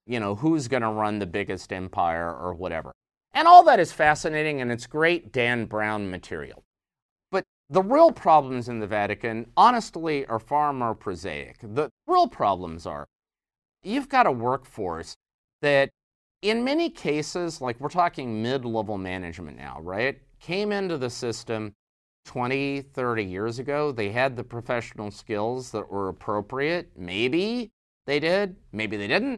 you 0.05 0.19
know, 0.19 0.35
who's 0.35 0.67
going 0.67 0.83
to 0.83 0.89
run 0.89 1.19
the 1.19 1.25
biggest 1.25 1.73
empire 1.73 2.33
or 2.33 2.53
whatever. 2.53 2.91
And 3.33 3.47
all 3.47 3.63
that 3.63 3.79
is 3.79 3.91
fascinating 3.91 4.61
and 4.61 4.71
it's 4.71 4.87
great 4.87 5.31
Dan 5.31 5.65
Brown 5.65 6.09
material. 6.09 6.63
The 7.71 7.83
real 7.83 8.11
problems 8.11 8.67
in 8.67 8.79
the 8.79 8.87
Vatican, 8.87 9.51
honestly, 9.55 10.25
are 10.25 10.39
far 10.39 10.73
more 10.73 10.95
prosaic. 10.95 11.57
The 11.61 11.91
real 12.07 12.27
problems 12.27 12.87
are 12.87 13.05
you've 13.83 14.09
got 14.09 14.25
a 14.25 14.31
workforce 14.31 15.15
that, 15.61 15.91
in 16.41 16.63
many 16.63 16.89
cases, 16.89 17.61
like 17.61 17.79
we're 17.79 17.89
talking 17.89 18.41
mid 18.41 18.65
level 18.65 18.97
management 18.97 19.55
now, 19.55 19.79
right? 19.81 20.19
Came 20.39 20.71
into 20.71 20.97
the 20.97 21.11
system 21.11 21.73
20, 22.25 22.81
30 22.81 23.23
years 23.23 23.59
ago. 23.59 23.91
They 23.91 24.09
had 24.09 24.35
the 24.35 24.43
professional 24.43 25.11
skills 25.11 25.69
that 25.71 25.91
were 25.91 26.09
appropriate. 26.09 26.89
Maybe 26.97 27.69
they 28.07 28.19
did, 28.19 28.55
maybe 28.71 28.97
they 28.97 29.07
didn't. 29.07 29.37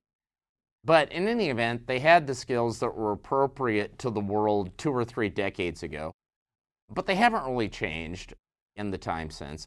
But 0.85 1.11
in 1.11 1.27
any 1.27 1.49
event, 1.49 1.85
they 1.85 1.99
had 1.99 2.27
the 2.27 2.35
skills 2.35 2.79
that 2.79 2.95
were 2.95 3.11
appropriate 3.11 3.99
to 3.99 4.09
the 4.09 4.21
world 4.21 4.77
two 4.77 4.91
or 4.91 5.03
three 5.03 5.29
decades 5.29 5.83
ago 5.83 6.13
but 6.93 7.05
they 7.05 7.15
haven't 7.15 7.45
really 7.45 7.69
changed 7.69 8.33
in 8.75 8.91
the 8.91 8.97
time 8.97 9.29
since. 9.29 9.65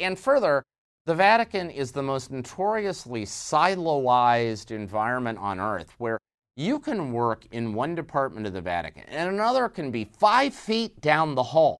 And 0.00 0.18
further, 0.18 0.62
the 1.06 1.14
Vatican 1.14 1.70
is 1.70 1.92
the 1.92 2.02
most 2.02 2.30
notoriously 2.30 3.24
siloized 3.24 4.70
environment 4.70 5.38
on 5.38 5.60
earth 5.60 5.94
where 5.98 6.18
you 6.56 6.78
can 6.78 7.12
work 7.12 7.46
in 7.50 7.74
one 7.74 7.94
department 7.94 8.46
of 8.46 8.52
the 8.52 8.60
Vatican 8.60 9.02
and 9.08 9.28
another 9.28 9.68
can 9.68 9.90
be 9.90 10.04
five 10.04 10.54
feet 10.54 11.00
down 11.00 11.34
the 11.34 11.42
hall, 11.42 11.78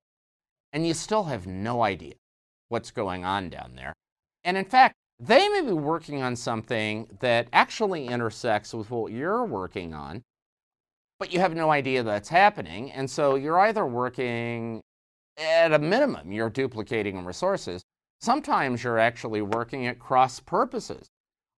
and 0.72 0.86
you 0.86 0.94
still 0.94 1.24
have 1.24 1.46
no 1.46 1.82
idea 1.82 2.14
what's 2.68 2.90
going 2.90 3.24
on 3.24 3.48
down 3.48 3.72
there. 3.76 3.94
And 4.42 4.56
in 4.56 4.64
fact, 4.64 4.94
they 5.20 5.48
may 5.48 5.62
be 5.62 5.72
working 5.72 6.22
on 6.22 6.36
something 6.36 7.06
that 7.20 7.48
actually 7.52 8.06
intersects 8.08 8.74
with 8.74 8.90
what 8.90 9.12
you're 9.12 9.44
working 9.44 9.94
on, 9.94 10.22
but 11.18 11.32
you 11.32 11.40
have 11.40 11.54
no 11.54 11.70
idea 11.70 12.02
that's 12.02 12.28
happening. 12.28 12.92
And 12.92 13.08
so 13.08 13.34
you're 13.36 13.60
either 13.60 13.86
working 13.86 14.80
at 15.38 15.72
a 15.72 15.78
minimum, 15.78 16.32
you're 16.32 16.50
duplicating 16.50 17.24
resources. 17.24 17.82
Sometimes 18.20 18.82
you're 18.82 18.98
actually 18.98 19.42
working 19.42 19.86
at 19.86 19.98
cross 19.98 20.40
purposes. 20.40 21.06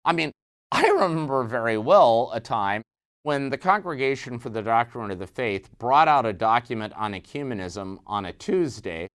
I 0.04 0.14
mean, 0.14 0.32
I 0.72 0.88
remember 0.88 1.44
very 1.44 1.78
well 1.78 2.32
a 2.34 2.40
time 2.40 2.82
when 3.24 3.50
the 3.50 3.58
Congregation 3.58 4.38
for 4.38 4.50
the 4.50 4.62
Doctrine 4.62 5.10
of 5.10 5.18
the 5.18 5.28
Faith 5.28 5.70
brought 5.80 6.08
out 6.08 6.28
a 6.28 6.34
document 6.34 6.94
on 6.96 7.14
ecumenism 7.14 7.98
on 8.06 8.26
a 8.26 8.34
Tuesday, 8.34 9.08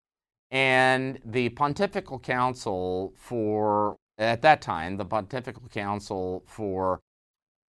and 0.50 1.20
the 1.24 1.50
Pontifical 1.50 2.18
Council 2.18 3.14
for, 3.16 3.98
at 4.18 4.42
that 4.42 4.62
time, 4.62 4.98
the 4.98 5.06
Pontifical 5.06 5.62
Council 5.70 6.44
for 6.48 7.00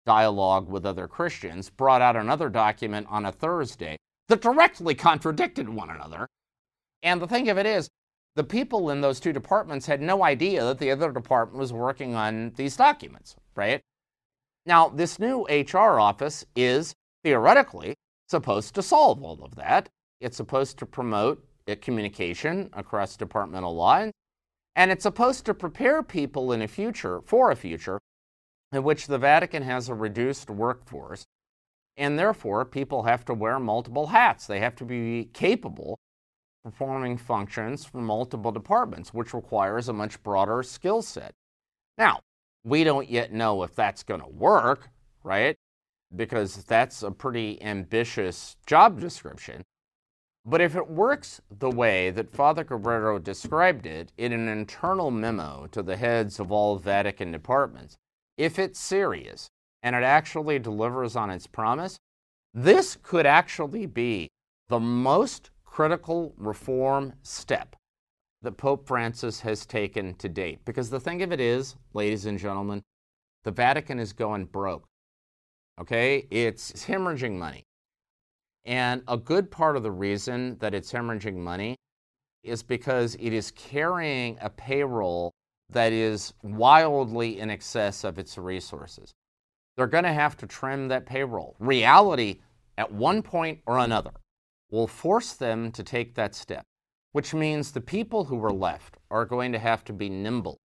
dialogue 0.06 0.68
with 0.68 0.87
other 0.87 1.08
Christians, 1.08 1.70
brought 1.70 2.02
out 2.02 2.16
another 2.16 2.49
document 2.49 3.06
on 3.11 3.26
a 3.26 3.32
Thursday 3.32 3.96
that 4.28 4.40
directly 4.40 4.94
contradicted 4.94 5.68
one 5.68 5.90
another. 5.90 6.28
And 7.02 7.20
the 7.20 7.26
thing 7.26 7.49
of 7.49 7.58
it 7.58 7.66
is, 7.66 7.88
the 8.37 8.44
people 8.44 8.90
in 8.90 9.00
those 9.00 9.20
two 9.20 9.32
departments 9.32 9.87
had 9.87 10.00
no 10.00 10.25
idea 10.25 10.64
that 10.64 10.78
the 10.78 10.90
other 10.90 11.12
department 11.12 11.58
was 11.58 11.73
working 11.73 12.14
on 12.14 12.52
these 12.56 12.76
documents, 12.76 13.37
right? 13.54 13.80
Now, 14.66 14.88
this 14.88 15.18
new 15.18 15.46
HR 15.46 16.00
office 16.00 16.44
is 16.56 16.94
theoretically 17.23 17.94
supposed 18.28 18.75
to 18.75 18.82
solve 18.82 19.23
all 19.23 19.44
of 19.44 19.54
that. 19.56 19.88
It's 20.20 20.37
supposed 20.37 20.78
to 20.78 20.87
promote 20.87 21.46
uh, 21.68 21.76
communication 21.80 22.70
across 22.73 23.16
departmental 23.16 23.76
lines, 23.76 24.12
and 24.75 24.90
it's 24.90 25.02
supposed 25.02 25.46
to 25.46 25.54
prepare 25.54 26.02
people 26.02 26.52
in 26.52 26.62
a 26.62 26.68
future 26.68 27.20
for 27.26 27.50
a 27.50 27.56
future 27.56 28.00
in 28.74 28.82
which 28.82 29.06
the 29.06 29.18
Vatican 29.18 29.62
has 29.62 29.88
a 29.88 29.94
reduced 29.94 30.50
workforce, 30.50 31.24
and 31.96 32.18
therefore 32.18 32.64
people 32.64 33.04
have 33.04 33.24
to 33.26 33.34
wear 33.34 33.58
multiple 33.58 34.08
hats. 34.08 34.46
They 34.46 34.60
have 34.60 34.74
to 34.76 34.84
be 34.84 35.30
capable 35.32 35.98
of 36.64 36.72
performing 36.72 37.16
functions 37.18 37.84
for 37.84 37.98
multiple 37.98 38.52
departments, 38.52 39.14
which 39.14 39.34
requires 39.34 39.88
a 39.88 39.92
much 39.92 40.22
broader 40.22 40.62
skill 40.62 41.02
set. 41.02 41.32
Now, 41.98 42.20
we 42.64 42.82
don't 42.82 43.08
yet 43.10 43.32
know 43.32 43.62
if 43.62 43.74
that's 43.74 44.02
going 44.02 44.22
to 44.22 44.28
work, 44.28 44.88
right? 45.22 45.56
Because 46.14 46.64
that's 46.64 47.02
a 47.02 47.10
pretty 47.10 47.62
ambitious 47.62 48.56
job 48.66 49.00
description. 49.00 49.62
But 50.46 50.60
if 50.60 50.76
it 50.76 50.90
works 50.90 51.40
the 51.50 51.70
way 51.70 52.10
that 52.10 52.34
Father 52.34 52.64
Guerrero 52.64 53.18
described 53.18 53.86
it 53.86 54.12
in 54.18 54.32
an 54.32 54.48
internal 54.48 55.10
memo 55.10 55.66
to 55.72 55.82
the 55.82 55.96
heads 55.96 56.38
of 56.38 56.52
all 56.52 56.76
Vatican 56.76 57.32
departments, 57.32 57.96
if 58.36 58.58
it's 58.58 58.78
serious 58.78 59.48
and 59.82 59.94
it 59.94 60.02
actually 60.02 60.58
delivers 60.58 61.16
on 61.16 61.30
its 61.30 61.46
promise, 61.46 61.98
this 62.52 62.96
could 63.02 63.26
actually 63.26 63.86
be 63.86 64.28
the 64.68 64.80
most 64.80 65.50
critical 65.64 66.32
reform 66.36 67.12
step 67.22 67.76
that 68.42 68.56
Pope 68.56 68.86
Francis 68.86 69.40
has 69.40 69.66
taken 69.66 70.14
to 70.14 70.28
date. 70.28 70.64
Because 70.64 70.90
the 70.90 71.00
thing 71.00 71.22
of 71.22 71.32
it 71.32 71.40
is, 71.40 71.76
ladies 71.92 72.26
and 72.26 72.38
gentlemen, 72.38 72.82
the 73.42 73.50
Vatican 73.50 73.98
is 73.98 74.12
going 74.12 74.44
broke. 74.46 74.84
Okay? 75.80 76.26
It's 76.30 76.72
hemorrhaging 76.86 77.38
money. 77.38 77.64
And 78.64 79.02
a 79.08 79.16
good 79.16 79.50
part 79.50 79.76
of 79.76 79.82
the 79.82 79.90
reason 79.90 80.56
that 80.58 80.74
it's 80.74 80.92
hemorrhaging 80.92 81.36
money 81.36 81.76
is 82.42 82.62
because 82.62 83.16
it 83.16 83.32
is 83.32 83.50
carrying 83.50 84.38
a 84.40 84.50
payroll 84.50 85.32
that 85.71 85.92
is 85.92 86.33
wildly 86.42 87.38
in 87.38 87.50
excess 87.50 88.04
of 88.04 88.18
its 88.18 88.38
resources. 88.38 89.12
They're 89.76 89.87
going 89.87 90.04
to 90.04 90.12
have 90.12 90.37
to 90.38 90.47
trim 90.47 90.88
that 90.88 91.06
payroll. 91.06 91.56
Reality, 91.59 92.40
at 92.78 92.92
one 92.92 93.23
point 93.23 93.61
or 93.66 93.78
another, 93.78 94.12
will 94.71 94.87
force 94.87 95.33
them 95.33 95.73
to 95.73 95.83
take 95.83 96.14
that 96.14 96.35
step, 96.35 96.64
which 97.12 97.35
means 97.35 97.73
the 97.73 97.80
people 97.80 98.25
who 98.25 98.42
are 98.44 98.52
left 98.52 98.97
are 99.11 99.25
going 99.25 99.52
to 99.52 99.59
have 99.59 99.85
to 99.85 99.92
be 99.92 100.09
nimble. 100.09 100.59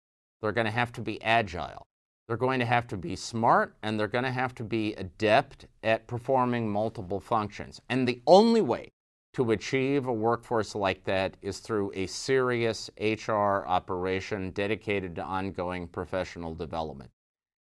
They're 0.42 0.52
going 0.52 0.66
to 0.66 0.72
have 0.72 0.92
to 0.94 1.02
be 1.02 1.22
agile. 1.22 1.86
They're 2.28 2.38
going 2.38 2.60
to 2.60 2.66
have 2.66 2.88
to 2.88 2.98
be 2.98 3.16
smart 3.16 3.76
and 3.82 3.98
they're 3.98 4.08
going 4.08 4.26
to 4.26 4.32
have 4.32 4.54
to 4.56 4.64
be 4.64 4.94
adept 4.96 5.66
at 5.84 6.08
performing 6.08 6.70
multiple 6.70 7.22
functions. 7.22 7.82
And 7.90 8.08
the 8.08 8.22
only 8.28 8.62
way 8.62 8.90
to 9.34 9.52
achieve 9.52 10.08
a 10.08 10.14
workforce 10.14 10.74
like 10.74 11.04
that 11.04 11.36
is 11.42 11.60
through 11.60 11.92
a 11.94 12.08
serious 12.08 12.90
HR 13.00 13.66
operation 13.68 14.52
dedicated 14.52 15.16
to 15.16 15.24
ongoing 15.24 15.88
professional 15.88 16.56
development. 16.56 17.12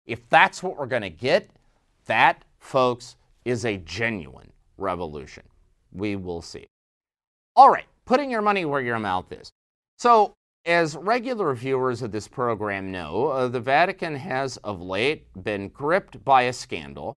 If 0.05 0.27
that's 0.29 0.63
what 0.63 0.77
we're 0.77 0.85
going 0.85 1.01
to 1.01 1.09
get, 1.09 1.49
that, 2.05 2.45
folks, 2.59 3.17
is 3.43 3.65
a 3.65 3.77
genuine 3.77 4.51
revolution. 4.77 5.43
We 5.91 6.15
will 6.15 6.41
see. 6.41 6.67
All 7.55 7.69
right, 7.69 7.85
putting 8.05 8.29
your 8.29 8.41
money 8.41 8.65
where 8.65 8.81
your 8.81 8.99
mouth 8.99 9.31
is. 9.31 9.51
So, 9.97 10.33
as 10.65 10.95
regular 10.95 11.53
viewers 11.53 12.01
of 12.01 12.11
this 12.11 12.27
program 12.27 12.91
know, 12.91 13.27
uh, 13.27 13.47
the 13.47 13.59
Vatican 13.59 14.15
has 14.15 14.57
of 14.57 14.81
late 14.81 15.27
been 15.43 15.69
gripped 15.69 16.23
by 16.25 16.43
a 16.43 16.53
scandal 16.53 17.15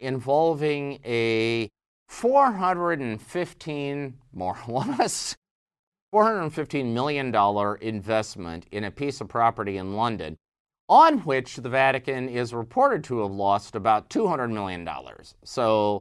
involving 0.00 0.98
a 1.04 1.70
415 2.08 4.14
more 4.32 4.58
or 4.68 4.84
less 4.84 5.36
415 6.12 6.94
million 6.94 7.30
dollar 7.30 7.76
investment 7.76 8.66
in 8.70 8.84
a 8.84 8.90
piece 8.90 9.20
of 9.20 9.28
property 9.28 9.76
in 9.76 9.96
London 9.96 10.36
on 10.88 11.18
which 11.20 11.56
the 11.56 11.68
Vatican 11.68 12.28
is 12.28 12.52
reported 12.52 13.02
to 13.04 13.20
have 13.20 13.32
lost 13.32 13.74
about 13.74 14.10
200 14.10 14.48
million 14.48 14.84
dollars. 14.84 15.34
So 15.44 16.00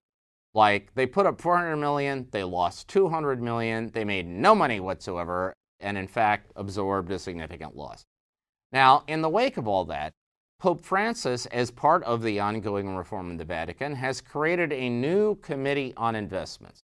like 0.53 0.93
they 0.93 1.05
put 1.05 1.25
up 1.25 1.41
400 1.41 1.77
million, 1.77 2.27
they 2.31 2.43
lost 2.43 2.87
200 2.89 3.41
million, 3.41 3.89
they 3.91 4.03
made 4.03 4.27
no 4.27 4.53
money 4.53 4.79
whatsoever 4.79 5.53
and 5.79 5.97
in 5.97 6.07
fact 6.07 6.51
absorbed 6.55 7.11
a 7.11 7.19
significant 7.19 7.75
loss. 7.75 8.03
Now, 8.71 9.03
in 9.07 9.21
the 9.21 9.29
wake 9.29 9.57
of 9.57 9.67
all 9.67 9.85
that, 9.85 10.13
Pope 10.63 10.79
Francis, 10.79 11.45
as 11.47 11.71
part 11.71 12.01
of 12.03 12.23
the 12.23 12.39
ongoing 12.39 12.95
reform 12.95 13.31
in 13.31 13.35
the 13.35 13.43
Vatican, 13.43 13.95
has 13.95 14.21
created 14.21 14.71
a 14.71 14.89
new 14.89 15.35
committee 15.41 15.93
on 15.97 16.15
investments. 16.15 16.79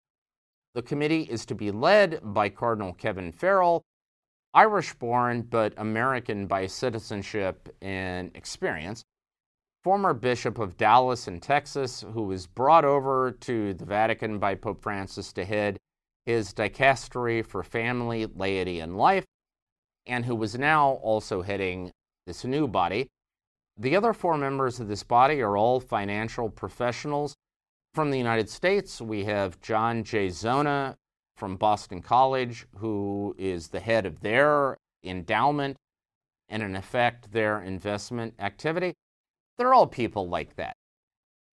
The 0.73 0.81
committee 0.81 1.27
is 1.29 1.45
to 1.45 1.53
be 1.53 1.69
led 1.69 2.19
by 2.23 2.49
Cardinal 2.49 2.93
Kevin 2.93 3.31
Farrell, 3.31 3.83
Irish 4.55 4.95
born 4.95 5.43
but 5.43 5.75
American 5.77 6.47
by 6.47 6.65
citizenship 6.65 7.69
and 7.79 8.31
experience, 8.33 9.03
former 9.83 10.15
Bishop 10.15 10.57
of 10.57 10.75
Dallas 10.77 11.27
in 11.27 11.39
Texas, 11.39 12.03
who 12.13 12.23
was 12.23 12.47
brought 12.47 12.83
over 12.83 13.29
to 13.41 13.75
the 13.75 13.85
Vatican 13.85 14.39
by 14.39 14.55
Pope 14.55 14.81
Francis 14.81 15.31
to 15.33 15.45
head 15.45 15.77
his 16.25 16.51
dicastery 16.51 17.45
for 17.45 17.61
family, 17.61 18.25
laity, 18.25 18.79
and 18.79 18.97
life, 18.97 19.25
and 20.07 20.25
who 20.25 20.35
was 20.35 20.57
now 20.57 20.93
also 21.03 21.43
heading 21.43 21.91
this 22.25 22.43
new 22.43 22.67
body. 22.67 23.07
The 23.79 23.95
other 23.95 24.13
four 24.13 24.37
members 24.37 24.79
of 24.79 24.87
this 24.87 25.03
body 25.03 25.39
are 25.41 25.55
all 25.55 25.79
financial 25.79 26.49
professionals. 26.49 27.35
From 27.93 28.09
the 28.09 28.17
United 28.17 28.49
States, 28.49 28.99
we 28.99 29.25
have 29.25 29.61
John 29.61 30.03
J. 30.03 30.29
Zona 30.29 30.97
from 31.35 31.57
Boston 31.57 32.01
College, 32.01 32.65
who 32.77 33.35
is 33.37 33.67
the 33.67 33.79
head 33.79 34.07
of 34.07 34.21
their 34.21 34.77
endowment 35.03 35.77
and, 36.49 36.63
in 36.63 36.75
effect, 36.75 37.31
their 37.31 37.61
investment 37.61 38.33
activity. 38.39 38.93
They're 39.57 39.73
all 39.73 39.85
people 39.87 40.27
like 40.27 40.55
that. 40.55 40.75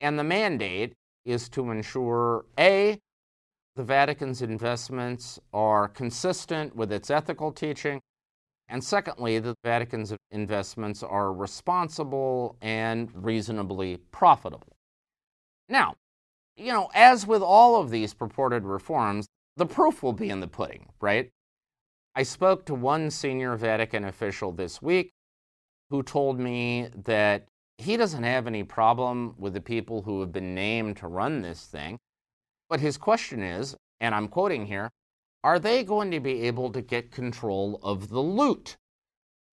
And 0.00 0.18
the 0.18 0.24
mandate 0.24 0.94
is 1.26 1.48
to 1.50 1.70
ensure 1.70 2.46
A, 2.58 2.98
the 3.76 3.84
Vatican's 3.84 4.40
investments 4.40 5.38
are 5.52 5.88
consistent 5.88 6.74
with 6.74 6.90
its 6.90 7.10
ethical 7.10 7.52
teaching. 7.52 8.00
And 8.68 8.82
secondly, 8.82 9.38
the 9.38 9.54
Vatican's 9.62 10.14
investments 10.30 11.02
are 11.02 11.32
responsible 11.32 12.56
and 12.60 13.10
reasonably 13.14 13.98
profitable. 14.10 14.76
Now, 15.68 15.94
you 16.56 16.72
know, 16.72 16.90
as 16.94 17.26
with 17.26 17.42
all 17.42 17.80
of 17.80 17.90
these 17.90 18.14
purported 18.14 18.64
reforms, 18.64 19.26
the 19.56 19.66
proof 19.66 20.02
will 20.02 20.12
be 20.12 20.30
in 20.30 20.40
the 20.40 20.48
pudding, 20.48 20.88
right? 21.00 21.30
I 22.14 22.22
spoke 22.22 22.64
to 22.66 22.74
one 22.74 23.10
senior 23.10 23.56
Vatican 23.56 24.04
official 24.04 24.52
this 24.52 24.80
week 24.80 25.10
who 25.90 26.02
told 26.02 26.38
me 26.38 26.88
that 27.04 27.46
he 27.78 27.96
doesn't 27.96 28.22
have 28.22 28.46
any 28.46 28.62
problem 28.62 29.34
with 29.38 29.52
the 29.52 29.60
people 29.60 30.02
who 30.02 30.20
have 30.20 30.32
been 30.32 30.54
named 30.54 30.96
to 30.98 31.08
run 31.08 31.42
this 31.42 31.66
thing. 31.66 31.98
But 32.68 32.80
his 32.80 32.96
question 32.96 33.42
is, 33.42 33.76
and 34.00 34.14
I'm 34.14 34.28
quoting 34.28 34.66
here, 34.66 34.90
are 35.44 35.58
they 35.58 35.84
going 35.84 36.10
to 36.10 36.20
be 36.20 36.42
able 36.42 36.72
to 36.72 36.80
get 36.80 37.12
control 37.12 37.78
of 37.82 38.08
the 38.08 38.20
loot? 38.20 38.76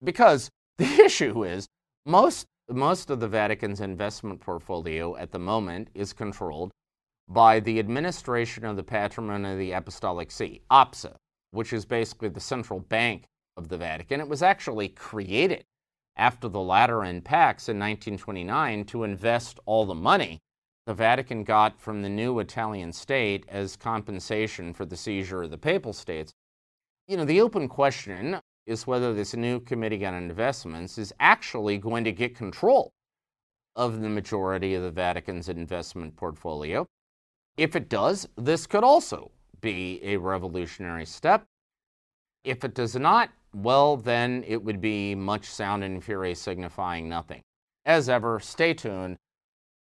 Because 0.01 0.49
the 0.77 0.85
issue 0.85 1.43
is 1.43 1.67
most, 2.05 2.47
most 2.69 3.11
of 3.11 3.19
the 3.19 3.27
Vatican's 3.27 3.81
investment 3.81 4.39
portfolio 4.39 5.15
at 5.17 5.31
the 5.31 5.37
moment 5.37 5.89
is 5.93 6.13
controlled 6.13 6.71
by 7.27 7.59
the 7.59 7.77
administration 7.77 8.65
of 8.65 8.77
the 8.77 8.83
Patrimony 8.83 9.51
of 9.51 9.59
the 9.59 9.73
Apostolic 9.73 10.31
See, 10.31 10.61
APSA, 10.71 11.15
which 11.51 11.73
is 11.73 11.85
basically 11.85 12.29
the 12.29 12.39
central 12.39 12.79
bank 12.79 13.25
of 13.57 13.67
the 13.67 13.77
Vatican. 13.77 14.21
It 14.21 14.29
was 14.29 14.41
actually 14.41 14.87
created 14.87 15.65
after 16.15 16.47
the 16.47 16.59
Lateran 16.59 17.21
Pacts 17.21 17.69
in 17.69 17.77
1929 17.77 18.85
to 18.85 19.03
invest 19.03 19.59
all 19.65 19.85
the 19.85 19.93
money 19.93 20.39
the 20.85 20.93
Vatican 20.93 21.43
got 21.43 21.79
from 21.79 22.01
the 22.01 22.09
new 22.09 22.39
Italian 22.39 22.91
state 22.91 23.45
as 23.47 23.75
compensation 23.75 24.73
for 24.73 24.85
the 24.85 24.97
seizure 24.97 25.43
of 25.43 25.51
the 25.51 25.57
Papal 25.57 25.93
States. 25.93 26.33
You 27.07 27.17
know, 27.17 27.25
the 27.25 27.41
open 27.41 27.67
question 27.67 28.39
is 28.65 28.87
whether 28.87 29.13
this 29.13 29.35
new 29.35 29.59
Committee 29.59 30.05
on 30.05 30.13
Investments 30.13 30.97
is 30.97 31.13
actually 31.19 31.77
going 31.77 32.03
to 32.03 32.11
get 32.11 32.35
control 32.35 32.91
of 33.75 34.01
the 34.01 34.09
majority 34.09 34.73
of 34.73 34.83
the 34.83 34.91
Vatican's 34.91 35.49
investment 35.49 36.15
portfolio. 36.15 36.85
If 37.57 37.75
it 37.75 37.89
does, 37.89 38.27
this 38.35 38.65
could 38.65 38.83
also 38.83 39.31
be 39.61 39.99
a 40.03 40.17
revolutionary 40.17 41.05
step. 41.05 41.45
If 42.43 42.63
it 42.63 42.73
does 42.73 42.95
not, 42.95 43.29
well, 43.53 43.97
then 43.97 44.43
it 44.47 44.63
would 44.63 44.81
be 44.81 45.13
much 45.13 45.45
sound 45.45 45.83
and 45.83 46.03
fury 46.03 46.33
signifying 46.33 47.07
nothing. 47.07 47.41
As 47.85 48.09
ever, 48.09 48.39
stay 48.39 48.73
tuned 48.73 49.17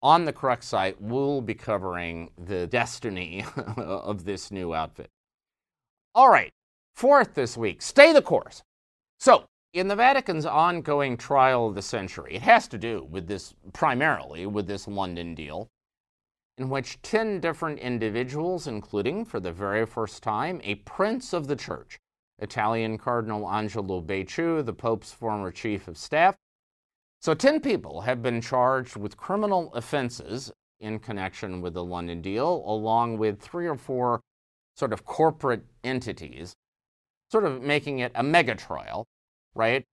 on 0.02 0.26
the 0.26 0.34
Crux 0.34 0.68
site, 0.68 1.02
we'll 1.02 1.42
be 1.42 1.54
covering 1.54 2.32
the 2.38 2.68
destiny 2.68 3.46
of 3.78 4.26
this 4.26 4.52
new 4.52 4.74
outfit. 4.74 5.10
All 6.16 6.30
right, 6.30 6.52
fourth 6.96 7.34
this 7.34 7.58
week, 7.58 7.82
stay 7.82 8.14
the 8.14 8.22
course. 8.22 8.64
So, 9.20 9.46
in 9.74 9.88
the 9.88 9.96
Vatican's 9.96 10.46
ongoing 10.46 11.16
trial 11.16 11.68
of 11.68 11.76
the 11.76 11.82
century, 11.82 12.36
it 12.36 12.42
has 12.42 12.68
to 12.70 12.78
do 12.78 13.08
with 13.10 13.28
this, 13.28 13.54
primarily 13.74 14.46
with 14.46 14.68
this 14.68 14.88
London 14.88 15.36
deal, 15.36 15.70
in 16.58 16.70
which 16.70 17.02
10 17.04 17.40
different 17.40 17.80
individuals, 17.80 18.68
including 18.68 19.26
for 19.26 19.40
the 19.40 19.52
very 19.52 19.86
first 19.86 20.24
time 20.24 20.60
a 20.64 20.76
prince 20.76 21.34
of 21.34 21.48
the 21.48 21.56
church, 21.56 22.00
Italian 22.40 22.98
Cardinal 22.98 23.50
Angelo 23.50 24.02
Becciu, 24.02 24.66
the 24.66 24.74
Pope's 24.74 25.14
former 25.14 25.52
chief 25.52 25.88
of 25.88 25.98
staff, 25.98 26.36
so 27.22 27.34
10 27.34 27.60
people 27.60 28.02
have 28.02 28.22
been 28.22 28.42
charged 28.42 28.96
with 28.96 29.18
criminal 29.18 29.74
offenses 29.74 30.52
in 30.80 31.00
connection 31.00 31.62
with 31.62 31.74
the 31.74 31.84
London 31.84 32.22
deal, 32.22 32.64
along 32.66 33.18
with 33.18 33.42
three 33.42 33.68
or 33.68 33.76
four 33.76 34.22
sort 34.76 34.94
of 34.94 35.04
corporate 35.04 35.66
entities, 35.84 36.56
sort 37.30 37.44
of 37.44 37.62
making 37.62 38.00
it 38.00 38.12
a 38.16 38.24
mega 38.24 38.56
trial, 38.56 39.06
right? 39.54 39.84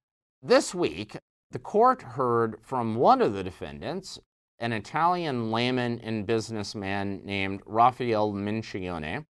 This 0.42 0.74
week, 0.74 1.16
the 1.50 1.58
court 1.58 2.02
heard 2.02 2.58
from 2.62 2.94
one 2.94 3.20
of 3.20 3.34
the 3.34 3.42
defendants, 3.42 4.18
an 4.60 4.72
Italian 4.72 5.50
layman 5.50 6.00
and 6.00 6.26
businessman 6.26 7.20
named 7.24 7.60
Raphael 7.66 8.32
Mincione, 8.32 9.24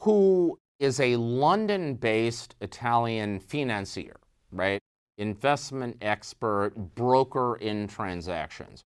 who 0.00 0.58
is 0.78 1.00
a 1.00 1.16
London 1.16 1.94
based 1.94 2.54
Italian 2.60 3.40
financier, 3.40 4.16
right? 4.50 4.80
Investment 5.22 5.96
expert, 6.02 6.72
broker 6.94 7.56
in 7.56 7.86
transactions. 7.88 8.82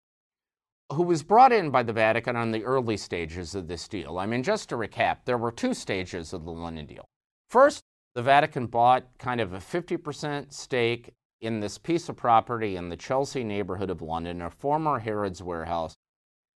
who 0.92 1.04
was 1.04 1.24
brought 1.24 1.54
in 1.54 1.70
by 1.72 1.84
the 1.84 1.94
Vatican 1.94 2.36
on 2.36 2.52
the 2.52 2.64
early 2.66 2.98
stages 2.98 3.56
of 3.56 3.68
this 3.68 3.88
deal. 3.88 4.20
I 4.20 4.26
mean, 4.26 4.44
just 4.44 4.70
to 4.70 4.76
recap, 4.76 5.20
there 5.26 5.38
were 5.38 5.52
two 5.52 5.74
stages 5.74 6.34
of 6.34 6.44
the 6.44 6.52
London 6.52 6.86
deal. 6.86 7.06
First, 7.50 7.82
the 8.14 8.22
Vatican 8.22 8.68
bought 8.68 9.06
kind 9.18 9.40
of 9.40 9.54
a 9.54 9.60
50% 9.60 10.52
stake 10.52 11.12
in 11.40 11.60
this 11.62 11.78
piece 11.78 12.10
of 12.10 12.18
property 12.18 12.76
in 12.76 12.90
the 12.90 12.98
Chelsea 12.98 13.44
neighborhood 13.44 13.90
of 13.90 14.02
London, 14.02 14.42
a 14.42 14.50
former 14.50 15.00
Harrods 15.00 15.42
warehouse 15.42 15.96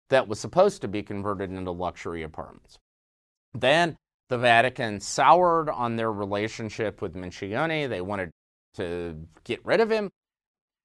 that 0.09 0.27
was 0.27 0.39
supposed 0.39 0.81
to 0.81 0.87
be 0.87 1.01
converted 1.01 1.49
into 1.49 1.71
luxury 1.71 2.21
apartments. 2.21 2.77
Then 3.53 3.95
the 4.29 4.37
Vatican 4.37 4.99
soured 4.99 5.69
on 5.69 5.95
their 5.95 6.11
relationship 6.11 7.01
with 7.01 7.15
Mincione. 7.15 7.87
They 7.87 8.01
wanted 8.01 8.31
to 8.75 9.15
get 9.43 9.65
rid 9.65 9.81
of 9.81 9.89
him. 9.89 10.11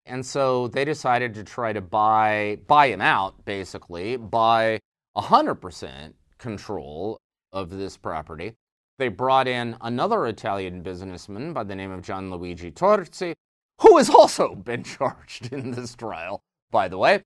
And 0.06 0.24
so 0.24 0.68
they 0.68 0.84
decided 0.84 1.34
to 1.34 1.44
try 1.44 1.72
to 1.72 1.80
buy 1.80 2.58
buy 2.66 2.86
him 2.86 3.00
out, 3.00 3.44
basically, 3.44 4.16
buy 4.16 4.80
100% 5.16 6.14
control 6.38 7.18
of 7.52 7.70
this 7.70 7.96
property. 7.96 8.54
They 8.98 9.08
brought 9.08 9.48
in 9.48 9.76
another 9.80 10.26
Italian 10.26 10.82
businessman 10.82 11.52
by 11.52 11.64
the 11.64 11.74
name 11.74 11.90
of 11.90 12.02
Gianluigi 12.02 12.72
Torzi, 12.72 13.34
who 13.80 13.96
has 13.96 14.10
also 14.10 14.54
been 14.70 14.84
charged 14.84 15.52
in 15.52 15.70
this 15.70 15.94
trial, 15.94 16.42
by 16.70 16.88
the 16.88 16.98
way. 16.98 17.22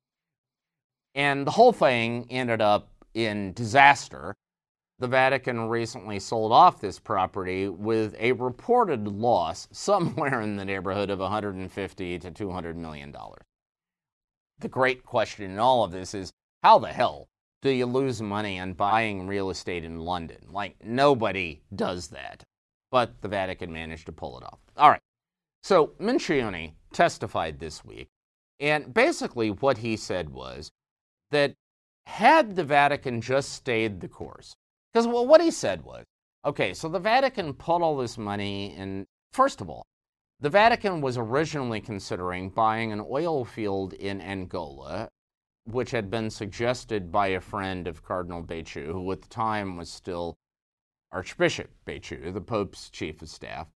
And 1.14 1.46
the 1.46 1.52
whole 1.52 1.72
thing 1.72 2.26
ended 2.30 2.60
up 2.60 2.90
in 3.14 3.52
disaster. 3.52 4.34
The 5.00 5.08
Vatican 5.08 5.68
recently 5.68 6.20
sold 6.20 6.52
off 6.52 6.80
this 6.80 7.00
property 7.00 7.68
with 7.68 8.14
a 8.18 8.32
reported 8.32 9.08
loss 9.08 9.68
somewhere 9.72 10.40
in 10.40 10.56
the 10.56 10.64
neighborhood 10.64 11.10
of 11.10 11.18
150 11.18 12.18
to 12.18 12.30
200 12.30 12.76
million 12.76 13.10
dollars. 13.10 13.42
The 14.58 14.68
great 14.68 15.04
question 15.04 15.50
in 15.50 15.58
all 15.58 15.82
of 15.82 15.90
this 15.90 16.14
is 16.14 16.32
how 16.62 16.78
the 16.78 16.92
hell 16.92 17.28
do 17.60 17.70
you 17.70 17.86
lose 17.86 18.22
money 18.22 18.60
on 18.60 18.74
buying 18.74 19.26
real 19.26 19.50
estate 19.50 19.84
in 19.84 19.98
London? 20.00 20.46
Like 20.50 20.76
nobody 20.84 21.62
does 21.74 22.08
that. 22.08 22.44
But 22.90 23.20
the 23.20 23.28
Vatican 23.28 23.72
managed 23.72 24.06
to 24.06 24.12
pull 24.12 24.38
it 24.38 24.44
off. 24.44 24.60
All 24.76 24.90
right. 24.90 25.00
So 25.64 25.88
Mincione 25.98 26.74
testified 26.92 27.58
this 27.58 27.84
week, 27.84 28.08
and 28.60 28.94
basically 28.94 29.50
what 29.50 29.78
he 29.78 29.96
said 29.96 30.28
was 30.28 30.70
that 31.30 31.54
had 32.06 32.54
the 32.54 32.64
Vatican 32.64 33.20
just 33.20 33.52
stayed 33.52 34.00
the 34.00 34.08
course, 34.08 34.54
because 34.94 35.08
well, 35.08 35.26
what 35.26 35.40
he 35.40 35.50
said 35.50 35.82
was 35.84 36.04
okay, 36.44 36.72
so 36.72 36.88
the 36.88 37.00
Vatican 37.00 37.52
put 37.52 37.82
all 37.82 37.96
this 37.96 38.16
money 38.16 38.76
in, 38.76 39.06
first 39.32 39.60
of 39.60 39.68
all, 39.68 39.84
the 40.40 40.50
Vatican 40.50 41.00
was 41.00 41.18
originally 41.18 41.80
considering 41.80 42.50
buying 42.50 42.92
an 42.92 43.04
oil 43.10 43.44
field 43.44 43.92
in 43.94 44.20
Angola, 44.20 45.08
which 45.64 45.90
had 45.90 46.10
been 46.10 46.30
suggested 46.30 47.10
by 47.10 47.28
a 47.28 47.40
friend 47.40 47.88
of 47.88 48.04
Cardinal 48.04 48.42
Becciu, 48.42 48.92
who 48.92 49.10
at 49.10 49.22
the 49.22 49.28
time 49.28 49.76
was 49.76 49.90
still 49.90 50.36
Archbishop 51.10 51.70
Becciu, 51.86 52.32
the 52.32 52.40
Pope's 52.40 52.90
chief 52.90 53.22
of 53.22 53.28
staff. 53.28 53.68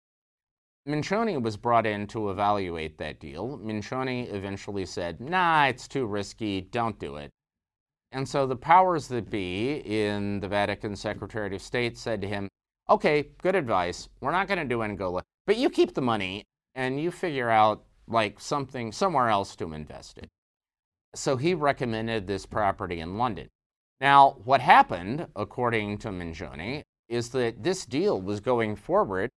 Mincione 0.86 1.42
was 1.42 1.56
brought 1.56 1.86
in 1.86 2.06
to 2.08 2.30
evaluate 2.30 2.98
that 2.98 3.20
deal. 3.20 3.58
Mincione 3.58 4.32
eventually 4.32 4.86
said, 4.86 5.20
nah, 5.20 5.66
it's 5.66 5.88
too 5.88 6.06
risky, 6.06 6.60
don't 6.60 6.98
do 6.98 7.16
it. 7.16 7.30
And 8.12 8.28
so 8.28 8.46
the 8.46 8.56
powers 8.56 9.08
that 9.08 9.30
be 9.30 9.82
in 9.84 10.40
the 10.40 10.48
Vatican 10.48 10.96
Secretary 10.96 11.54
of 11.54 11.62
State 11.62 11.98
said 11.98 12.20
to 12.22 12.28
him, 12.28 12.48
okay, 12.88 13.28
good 13.42 13.54
advice. 13.54 14.08
We're 14.20 14.32
not 14.32 14.48
going 14.48 14.58
to 14.58 14.64
do 14.64 14.82
Angola, 14.82 15.22
but 15.46 15.58
you 15.58 15.68
keep 15.68 15.94
the 15.94 16.00
money 16.00 16.44
and 16.74 17.00
you 17.00 17.10
figure 17.10 17.50
out 17.50 17.84
like 18.06 18.40
something 18.40 18.92
somewhere 18.92 19.28
else 19.28 19.54
to 19.56 19.74
invest 19.74 20.18
it. 20.18 20.28
So 21.14 21.36
he 21.36 21.54
recommended 21.54 22.26
this 22.26 22.46
property 22.46 23.00
in 23.00 23.18
London. 23.18 23.48
Now, 24.00 24.38
what 24.44 24.60
happened, 24.60 25.26
according 25.34 25.98
to 25.98 26.08
Mincione, 26.08 26.82
is 27.08 27.30
that 27.30 27.62
this 27.62 27.84
deal 27.84 28.20
was 28.20 28.40
going 28.40 28.76
forward 28.76 29.30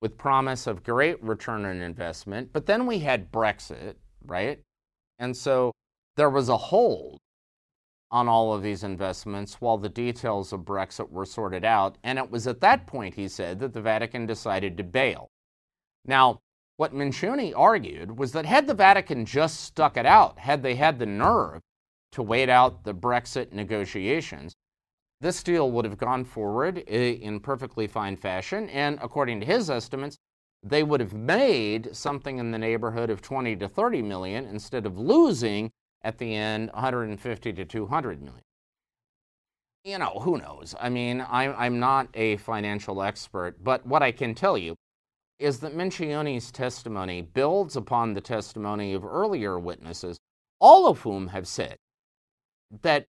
with 0.00 0.16
promise 0.16 0.66
of 0.66 0.82
great 0.82 1.22
return 1.22 1.64
on 1.64 1.80
investment, 1.82 2.50
but 2.52 2.66
then 2.66 2.86
we 2.86 3.00
had 3.00 3.32
Brexit, 3.32 3.96
right? 4.24 4.60
And 5.18 5.36
so 5.36 5.72
there 6.16 6.30
was 6.30 6.48
a 6.48 6.56
hold 6.56 7.18
on 8.10 8.28
all 8.28 8.52
of 8.52 8.62
these 8.62 8.82
investments 8.82 9.60
while 9.60 9.78
the 9.78 9.88
details 9.88 10.52
of 10.52 10.60
Brexit 10.60 11.10
were 11.10 11.24
sorted 11.24 11.64
out. 11.64 11.96
And 12.02 12.18
it 12.18 12.30
was 12.30 12.46
at 12.46 12.60
that 12.60 12.86
point, 12.86 13.14
he 13.14 13.28
said, 13.28 13.60
that 13.60 13.72
the 13.72 13.80
Vatican 13.80 14.26
decided 14.26 14.76
to 14.76 14.84
bail. 14.84 15.28
Now, 16.04 16.40
what 16.76 16.94
Mincione 16.94 17.52
argued 17.54 18.18
was 18.18 18.32
that 18.32 18.46
had 18.46 18.66
the 18.66 18.74
Vatican 18.74 19.26
just 19.26 19.60
stuck 19.60 19.96
it 19.96 20.06
out, 20.06 20.38
had 20.38 20.62
they 20.62 20.74
had 20.74 20.98
the 20.98 21.06
nerve 21.06 21.60
to 22.12 22.22
wait 22.22 22.48
out 22.48 22.84
the 22.84 22.94
Brexit 22.94 23.52
negotiations, 23.52 24.54
this 25.20 25.42
deal 25.42 25.70
would 25.70 25.84
have 25.84 25.98
gone 25.98 26.24
forward 26.24 26.78
in 26.78 27.38
perfectly 27.40 27.86
fine 27.86 28.16
fashion. 28.16 28.70
And 28.70 28.98
according 29.02 29.40
to 29.40 29.46
his 29.46 29.68
estimates, 29.68 30.16
they 30.62 30.82
would 30.82 31.00
have 31.00 31.12
made 31.12 31.94
something 31.94 32.38
in 32.38 32.50
the 32.50 32.58
neighborhood 32.58 33.10
of 33.10 33.20
20 33.20 33.56
to 33.56 33.68
30 33.68 34.02
million 34.02 34.46
instead 34.46 34.86
of 34.86 34.98
losing 34.98 35.70
at 36.02 36.18
the 36.18 36.34
end 36.34 36.70
150 36.72 37.52
to 37.52 37.64
200 37.64 38.22
million. 38.22 38.42
You 39.84 39.98
know, 39.98 40.20
who 40.20 40.38
knows? 40.38 40.74
I 40.78 40.90
mean, 40.90 41.24
I'm, 41.28 41.54
I'm 41.56 41.80
not 41.80 42.08
a 42.14 42.36
financial 42.36 43.02
expert, 43.02 43.64
but 43.64 43.86
what 43.86 44.02
I 44.02 44.12
can 44.12 44.34
tell 44.34 44.58
you 44.58 44.76
is 45.38 45.60
that 45.60 45.74
Mincione's 45.74 46.50
testimony 46.50 47.22
builds 47.22 47.76
upon 47.76 48.12
the 48.12 48.20
testimony 48.20 48.92
of 48.92 49.04
earlier 49.04 49.58
witnesses, 49.58 50.18
all 50.60 50.86
of 50.86 51.00
whom 51.00 51.28
have 51.28 51.48
said 51.48 51.76
that 52.82 53.06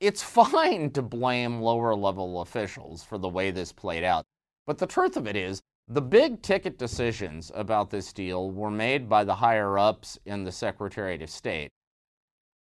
it's 0.00 0.22
fine 0.50 0.90
to 0.90 1.02
blame 1.02 1.60
lower 1.60 1.94
level 1.94 2.40
officials 2.40 3.04
for 3.04 3.16
the 3.16 3.28
way 3.28 3.52
this 3.52 3.72
played 3.72 4.02
out. 4.02 4.24
But 4.66 4.78
the 4.78 4.86
truth 4.86 5.16
of 5.16 5.26
it 5.26 5.36
is, 5.36 5.60
the 5.86 6.02
big 6.02 6.42
ticket 6.42 6.78
decisions 6.78 7.50
about 7.54 7.90
this 7.90 8.12
deal 8.12 8.50
were 8.50 8.70
made 8.70 9.08
by 9.08 9.24
the 9.24 9.36
higher 9.36 9.78
ups 9.78 10.18
in 10.26 10.44
the 10.44 10.52
Secretariat 10.52 11.22
of 11.22 11.30
State. 11.30 11.70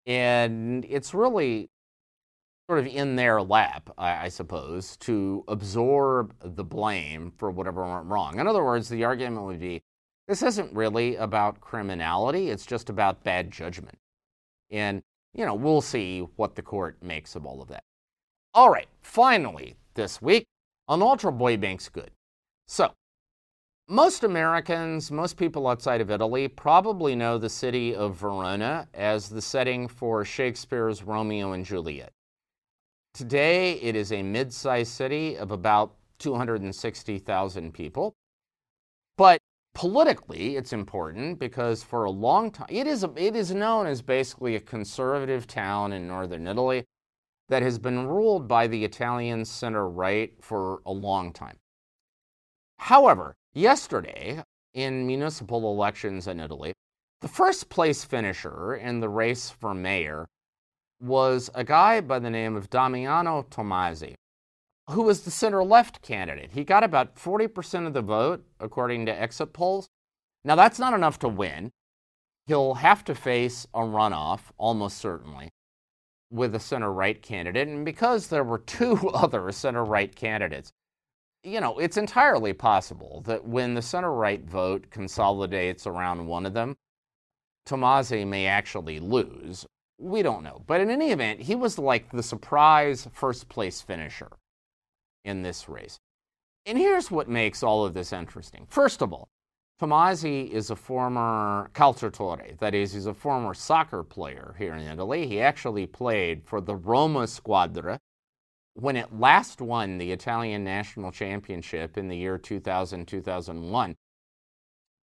And 0.05 0.85
it's 0.89 1.13
really 1.13 1.69
sort 2.67 2.79
of 2.79 2.87
in 2.87 3.15
their 3.15 3.41
lap, 3.41 3.89
I, 3.97 4.25
I, 4.25 4.29
suppose, 4.29 4.97
to 4.97 5.43
absorb 5.47 6.33
the 6.41 6.63
blame 6.63 7.31
for 7.37 7.51
whatever 7.51 7.83
went 7.83 8.05
wrong. 8.05 8.39
In 8.39 8.47
other 8.47 8.63
words, 8.63 8.89
the 8.89 9.03
argument 9.03 9.45
would 9.45 9.59
be 9.59 9.81
this 10.27 10.41
isn't 10.41 10.73
really 10.73 11.15
about 11.17 11.59
criminality, 11.59 12.49
it's 12.49 12.65
just 12.65 12.89
about 12.89 13.23
bad 13.23 13.51
judgment. 13.51 13.97
And, 14.71 15.03
you 15.33 15.45
know, 15.45 15.53
we'll 15.53 15.81
see 15.81 16.21
what 16.37 16.55
the 16.55 16.61
court 16.61 16.97
makes 17.03 17.35
of 17.35 17.45
all 17.45 17.61
of 17.61 17.67
that. 17.67 17.83
All 18.53 18.69
right, 18.69 18.87
finally, 19.01 19.75
this 19.95 20.21
week, 20.21 20.45
an 20.87 21.01
ultra 21.01 21.31
boy 21.31 21.57
bank's 21.57 21.89
good. 21.89 22.11
So, 22.67 22.93
most 23.93 24.23
Americans, 24.23 25.11
most 25.11 25.37
people 25.37 25.67
outside 25.67 26.01
of 26.01 26.09
Italy, 26.09 26.47
probably 26.47 27.15
know 27.15 27.37
the 27.37 27.47
city 27.47 27.93
of 27.93 28.15
Verona 28.15 28.87
as 28.95 29.29
the 29.29 29.41
setting 29.41 29.87
for 29.87 30.25
Shakespeare's 30.25 31.03
Romeo 31.03 31.51
and 31.51 31.63
Juliet. 31.63 32.11
Today, 33.13 33.73
it 33.73 33.95
is 33.95 34.11
a 34.11 34.23
mid 34.23 34.51
sized 34.51 34.91
city 34.91 35.37
of 35.37 35.51
about 35.51 35.93
260,000 36.17 37.71
people. 37.71 38.15
But 39.15 39.37
politically, 39.75 40.55
it's 40.55 40.73
important 40.73 41.37
because 41.37 41.83
for 41.83 42.05
a 42.05 42.09
long 42.09 42.49
time, 42.49 42.69
it 42.71 42.87
is, 42.87 43.03
a, 43.03 43.13
it 43.15 43.35
is 43.35 43.53
known 43.53 43.85
as 43.85 44.01
basically 44.01 44.55
a 44.55 44.59
conservative 44.59 45.45
town 45.45 45.93
in 45.93 46.07
northern 46.07 46.47
Italy 46.47 46.85
that 47.49 47.61
has 47.61 47.77
been 47.77 48.07
ruled 48.07 48.47
by 48.47 48.65
the 48.65 48.83
Italian 48.83 49.45
center 49.45 49.87
right 49.87 50.33
for 50.41 50.81
a 50.83 50.91
long 50.91 51.31
time. 51.31 51.57
However, 52.79 53.35
Yesterday, 53.55 54.43
in 54.73 55.05
municipal 55.05 55.71
elections 55.71 56.27
in 56.27 56.39
Italy, 56.39 56.73
the 57.21 57.27
first 57.27 57.69
place 57.69 58.03
finisher 58.03 58.73
in 58.73 58.99
the 58.99 59.09
race 59.09 59.51
for 59.51 59.75
mayor 59.75 60.27
was 60.99 61.51
a 61.53 61.63
guy 61.63 62.01
by 62.01 62.17
the 62.17 62.31
name 62.31 62.55
of 62.55 62.71
Damiano 62.71 63.45
Tommasi, 63.51 64.15
who 64.89 65.03
was 65.03 65.21
the 65.21 65.29
center 65.29 65.63
left 65.63 66.01
candidate. 66.01 66.53
He 66.53 66.63
got 66.63 66.83
about 66.83 67.15
40% 67.15 67.85
of 67.85 67.93
the 67.93 68.01
vote, 68.01 68.43
according 68.59 69.05
to 69.05 69.21
exit 69.21 69.53
polls. 69.53 69.87
Now, 70.43 70.55
that's 70.55 70.79
not 70.79 70.95
enough 70.95 71.19
to 71.19 71.27
win. 71.27 71.69
He'll 72.47 72.73
have 72.73 73.03
to 73.05 73.13
face 73.13 73.67
a 73.71 73.81
runoff, 73.81 74.51
almost 74.57 74.97
certainly, 74.97 75.49
with 76.31 76.55
a 76.55 76.59
center 76.59 76.91
right 76.91 77.21
candidate. 77.21 77.67
And 77.67 77.85
because 77.85 78.27
there 78.27 78.43
were 78.43 78.57
two 78.57 79.09
other 79.13 79.51
center 79.51 79.85
right 79.85 80.13
candidates, 80.13 80.71
you 81.43 81.59
know, 81.59 81.77
it's 81.77 81.97
entirely 81.97 82.53
possible 82.53 83.21
that 83.25 83.45
when 83.45 83.73
the 83.73 83.81
center 83.81 84.11
right 84.11 84.43
vote 84.43 84.89
consolidates 84.89 85.85
around 85.85 86.25
one 86.25 86.45
of 86.45 86.53
them, 86.53 86.75
Tommasi 87.67 88.25
may 88.25 88.47
actually 88.47 88.99
lose. 88.99 89.65
We 89.99 90.21
don't 90.21 90.43
know. 90.43 90.63
But 90.65 90.81
in 90.81 90.89
any 90.89 91.11
event, 91.11 91.41
he 91.41 91.55
was 91.55 91.77
like 91.77 92.11
the 92.11 92.23
surprise 92.23 93.07
first 93.13 93.49
place 93.49 93.81
finisher 93.81 94.31
in 95.25 95.41
this 95.41 95.67
race. 95.67 95.99
And 96.65 96.77
here's 96.77 97.11
what 97.11 97.27
makes 97.27 97.61
all 97.61 97.85
of 97.85 97.93
this 97.93 98.13
interesting. 98.13 98.65
First 98.69 99.01
of 99.01 99.11
all, 99.11 99.27
Tommasi 99.81 100.49
is 100.49 100.69
a 100.69 100.75
former 100.75 101.69
calciatore, 101.73 102.57
that 102.59 102.73
is, 102.73 102.93
he's 102.93 103.05
a 103.05 103.13
former 103.13 103.53
soccer 103.53 104.03
player 104.03 104.55
here 104.57 104.75
in 104.75 104.87
Italy. 104.87 105.27
He 105.27 105.41
actually 105.41 105.87
played 105.87 106.43
for 106.45 106.61
the 106.61 106.75
Roma 106.75 107.27
Squadra 107.27 107.99
when 108.75 108.95
it 108.95 109.17
last 109.17 109.61
won 109.61 109.97
the 109.97 110.11
Italian 110.11 110.63
national 110.63 111.11
championship 111.11 111.97
in 111.97 112.07
the 112.07 112.17
year 112.17 112.37
2000 112.37 113.07
2001. 113.07 113.95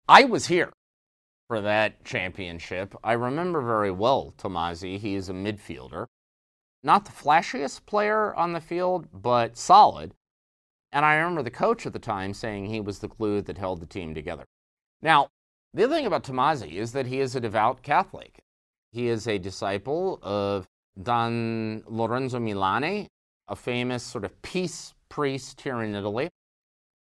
I 0.07 0.23
was 0.23 0.47
here 0.47 0.71
for 1.47 1.61
that 1.61 2.03
championship. 2.05 2.95
I 3.03 3.13
remember 3.13 3.61
very 3.61 3.91
well 3.91 4.33
Tommasi. 4.37 4.97
He 4.97 5.15
is 5.15 5.29
a 5.29 5.33
midfielder. 5.33 6.07
Not 6.83 7.05
the 7.05 7.11
flashiest 7.11 7.85
player 7.85 8.33
on 8.35 8.53
the 8.53 8.61
field, 8.61 9.07
but 9.11 9.57
solid. 9.57 10.13
And 10.91 11.03
I 11.03 11.15
remember 11.15 11.43
the 11.43 11.51
coach 11.51 11.85
at 11.85 11.93
the 11.93 11.99
time 11.99 12.33
saying 12.33 12.67
he 12.67 12.79
was 12.79 12.99
the 12.99 13.09
glue 13.09 13.41
that 13.41 13.57
held 13.57 13.81
the 13.81 13.85
team 13.85 14.13
together. 14.13 14.45
Now, 15.01 15.27
the 15.73 15.83
other 15.83 15.95
thing 15.95 16.05
about 16.05 16.23
Tommasi 16.23 16.73
is 16.73 16.93
that 16.93 17.07
he 17.07 17.19
is 17.19 17.35
a 17.35 17.41
devout 17.41 17.81
Catholic. 17.81 18.39
He 18.91 19.07
is 19.07 19.27
a 19.27 19.37
disciple 19.37 20.19
of 20.21 20.65
Don 21.01 21.83
Lorenzo 21.85 22.39
Milani, 22.39 23.07
a 23.47 23.55
famous 23.55 24.03
sort 24.03 24.25
of 24.25 24.41
peace 24.41 24.93
priest 25.09 25.61
here 25.61 25.81
in 25.81 25.95
Italy. 25.95 26.29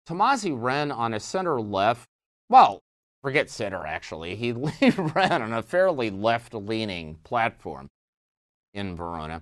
Tommasi 0.07 0.53
ran 0.55 0.91
on 0.91 1.13
a 1.13 1.19
center 1.19 1.61
left, 1.61 2.07
well, 2.49 2.81
forget 3.21 3.49
center 3.49 3.85
actually, 3.85 4.35
he 4.35 4.51
ran 4.97 5.41
on 5.41 5.53
a 5.53 5.61
fairly 5.61 6.09
left 6.09 6.53
leaning 6.53 7.15
platform 7.23 7.87
in 8.73 8.95
Verona. 8.95 9.41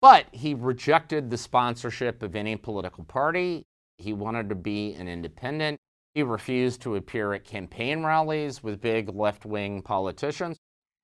But 0.00 0.26
he 0.32 0.54
rejected 0.54 1.30
the 1.30 1.38
sponsorship 1.38 2.22
of 2.22 2.36
any 2.36 2.56
political 2.56 3.04
party. 3.04 3.64
He 3.96 4.12
wanted 4.12 4.48
to 4.48 4.54
be 4.54 4.92
an 4.94 5.08
independent. 5.08 5.78
He 6.14 6.22
refused 6.22 6.82
to 6.82 6.96
appear 6.96 7.32
at 7.32 7.44
campaign 7.44 8.04
rallies 8.04 8.62
with 8.62 8.80
big 8.80 9.08
left 9.08 9.46
wing 9.46 9.82
politicians. 9.82 10.58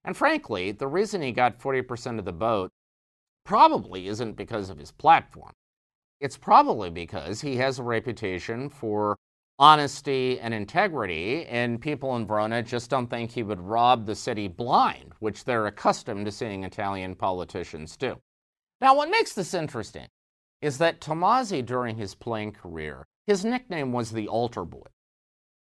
And 0.05 0.17
frankly, 0.17 0.73
the 0.73 0.87
reason 0.87 1.23
he 1.23 1.33
got 1.33 1.59
40% 1.59 2.19
of 2.19 2.25
the 2.25 2.33
vote 2.33 2.71
probably 3.45 4.09
isn't 4.09 4.37
because 4.37 4.71
of 4.71 4.79
his 4.79 4.93
platform. 4.93 5.53
It's 6.21 6.37
probably 6.37 6.91
because 6.91 7.41
he 7.41 7.57
has 7.57 7.79
a 7.79 7.83
reputation 7.83 8.69
for 8.69 9.17
honesty 9.59 10.41
and 10.41 10.55
integrity, 10.55 11.45
and 11.47 11.81
people 11.81 12.17
in 12.17 12.27
Verona 12.27 12.63
just 12.63 12.91
don't 12.91 13.09
think 13.09 13.31
he 13.31 13.43
would 13.43 13.61
rob 13.61 14.07
the 14.07 14.15
city 14.15 14.49
blind, 14.49 15.13
which 15.19 15.45
they're 15.45 15.67
accustomed 15.67 16.25
to 16.25 16.33
seeing 16.33 16.65
Italian 16.65 17.15
politicians 17.15 17.97
do. 17.97 18.17
Now, 18.81 18.95
what 18.95 19.11
makes 19.11 19.35
this 19.35 19.53
interesting 19.53 20.07
is 20.63 20.79
that 20.79 21.01
Tommasi, 21.01 21.65
during 21.65 21.97
his 21.97 22.15
playing 22.15 22.53
career, 22.53 23.07
his 23.27 23.45
nickname 23.45 23.93
was 23.93 24.11
the 24.11 24.29
altar 24.29 24.65
boy 24.65 24.87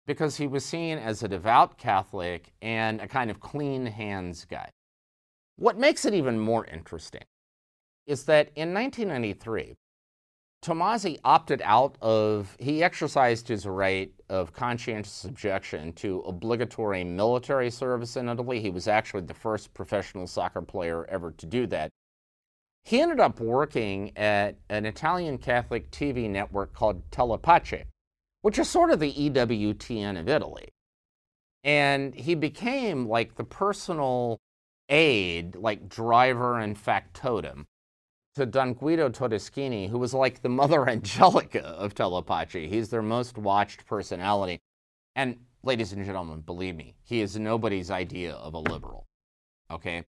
because 0.05 0.37
he 0.37 0.47
was 0.47 0.65
seen 0.65 0.97
as 0.97 1.21
a 1.21 1.27
devout 1.27 1.77
Catholic 1.77 2.51
and 2.61 2.99
a 2.99 3.07
kind 3.07 3.29
of 3.29 3.39
clean 3.39 3.85
hands 3.85 4.45
guy. 4.45 4.69
What 5.55 5.77
makes 5.77 6.05
it 6.05 6.13
even 6.13 6.39
more 6.39 6.65
interesting 6.65 7.23
is 8.09 8.23
that 8.23 8.49
in 8.55 8.73
1993, 8.73 9.75
Tommasi 10.63 11.19
opted 11.23 11.61
out 11.63 11.95
of, 12.01 12.57
he 12.59 12.83
exercised 12.83 13.47
his 13.47 13.67
right 13.67 14.11
of 14.29 14.51
conscientious 14.51 15.25
objection 15.25 15.93
to 15.93 16.21
obligatory 16.21 17.03
military 17.03 17.69
service 17.69 18.17
in 18.17 18.27
Italy. 18.27 18.59
He 18.59 18.71
was 18.71 18.87
actually 18.87 19.21
the 19.21 19.35
first 19.35 19.75
professional 19.75 20.25
soccer 20.25 20.61
player 20.61 21.05
ever 21.05 21.31
to 21.33 21.45
do 21.45 21.67
that. 21.67 21.91
He 22.83 22.99
ended 22.99 23.19
up 23.19 23.39
working 23.39 24.11
at 24.17 24.57
an 24.69 24.87
Italian 24.87 25.37
Catholic 25.37 25.91
TV 25.91 26.27
network 26.27 26.73
called 26.73 27.03
Telepace, 27.11 27.85
which 28.41 28.57
is 28.57 28.67
sort 28.67 28.89
of 28.89 28.99
the 28.99 29.13
EWTN 29.13 30.19
of 30.19 30.27
Italy. 30.27 30.69
And 31.63 32.15
he 32.15 32.33
became 32.33 33.07
like 33.07 33.35
the 33.35 33.43
personal 33.43 34.39
aide, 34.89 35.55
like 35.55 35.87
driver 35.87 36.57
and 36.57 36.75
factotum 36.75 37.67
to 38.35 38.45
Don 38.45 38.73
Guido 38.73 39.09
Todeschini, 39.09 39.89
who 39.89 39.97
was 39.97 40.13
like 40.13 40.41
the 40.41 40.49
mother 40.49 40.87
angelica 40.89 41.65
of 41.65 41.93
Telepace. 41.95 42.69
He's 42.69 42.89
their 42.89 43.01
most 43.01 43.37
watched 43.37 43.85
personality. 43.85 44.59
And 45.15 45.37
ladies 45.63 45.93
and 45.93 46.05
gentlemen, 46.05 46.41
believe 46.41 46.75
me, 46.75 46.95
he 47.03 47.21
is 47.21 47.37
nobody's 47.37 47.91
idea 47.91 48.33
of 48.33 48.53
a 48.53 48.59
liberal. 48.59 49.05
Okay? 49.71 50.03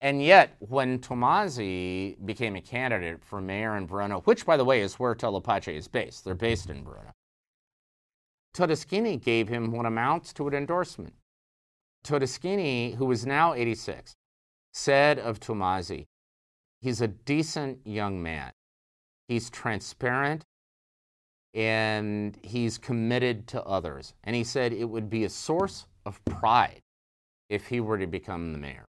And 0.00 0.22
yet, 0.22 0.56
when 0.58 0.98
Tommasi 0.98 2.16
became 2.26 2.56
a 2.56 2.60
candidate 2.60 3.24
for 3.24 3.40
mayor 3.40 3.76
in 3.76 3.86
Verona, 3.86 4.18
which, 4.18 4.44
by 4.44 4.56
the 4.56 4.64
way, 4.64 4.80
is 4.80 4.98
where 4.98 5.14
Telepace 5.14 5.68
is 5.68 5.88
based, 5.88 6.24
they're 6.24 6.34
based 6.34 6.68
in 6.68 6.84
Verona, 6.84 7.12
Todeschini 8.54 9.22
gave 9.22 9.48
him 9.48 9.72
what 9.72 9.86
amounts 9.86 10.32
to 10.34 10.46
an 10.46 10.54
endorsement. 10.54 11.14
Todeschini, 12.04 12.96
who 12.96 13.10
is 13.10 13.24
now 13.24 13.54
86, 13.54 14.14
said 14.72 15.18
of 15.18 15.40
Tommasi, 15.40 16.06
he's 16.84 17.00
a 17.00 17.08
decent 17.08 17.78
young 17.86 18.22
man. 18.22 18.52
He's 19.26 19.48
transparent 19.48 20.44
and 21.54 22.38
he's 22.42 22.76
committed 22.76 23.46
to 23.48 23.62
others. 23.62 24.12
And 24.22 24.36
he 24.36 24.44
said 24.44 24.74
it 24.74 24.84
would 24.84 25.08
be 25.08 25.24
a 25.24 25.30
source 25.30 25.86
of 26.04 26.22
pride 26.26 26.82
if 27.48 27.68
he 27.68 27.80
were 27.80 27.96
to 27.96 28.06
become 28.06 28.52
the 28.52 28.58
mayor. 28.58 28.84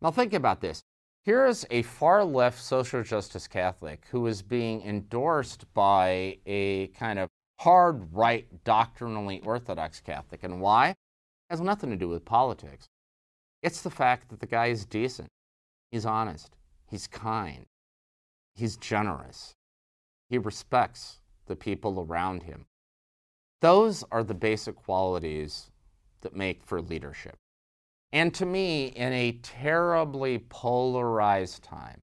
Now, 0.00 0.12
think 0.12 0.32
about 0.32 0.62
this. 0.62 0.82
Here 1.24 1.44
is 1.44 1.66
a 1.70 1.82
far 1.82 2.24
left 2.24 2.62
social 2.62 3.02
justice 3.02 3.46
Catholic 3.48 4.06
who 4.10 4.26
is 4.26 4.40
being 4.40 4.80
endorsed 4.82 5.66
by 5.74 6.38
a 6.46 6.86
kind 6.88 7.18
of 7.18 7.28
hard 7.60 8.14
right, 8.14 8.46
doctrinally 8.64 9.42
orthodox 9.44 10.00
Catholic. 10.00 10.42
And 10.42 10.60
why? 10.60 10.90
It 10.90 10.96
has 11.50 11.60
nothing 11.60 11.90
to 11.90 11.96
do 11.96 12.08
with 12.08 12.24
politics. 12.24 12.88
It's 13.62 13.82
the 13.82 13.90
fact 13.90 14.30
that 14.30 14.40
the 14.40 14.46
guy 14.46 14.66
is 14.66 14.86
decent, 14.86 15.28
he's 15.90 16.06
honest, 16.06 16.54
he's 16.86 17.06
kind, 17.06 17.66
he's 18.54 18.76
generous, 18.76 19.54
he 20.28 20.38
respects 20.38 21.20
the 21.46 21.56
people 21.56 22.00
around 22.00 22.42
him. 22.44 22.66
Those 23.60 24.04
are 24.10 24.24
the 24.24 24.34
basic 24.34 24.76
qualities 24.76 25.70
that 26.20 26.36
make 26.36 26.64
for 26.64 26.80
leadership. 26.80 27.36
And 28.12 28.32
to 28.34 28.46
me, 28.46 28.86
in 28.86 29.12
a 29.12 29.38
terribly 29.42 30.38
polarized 30.38 31.62
time, 31.62 32.00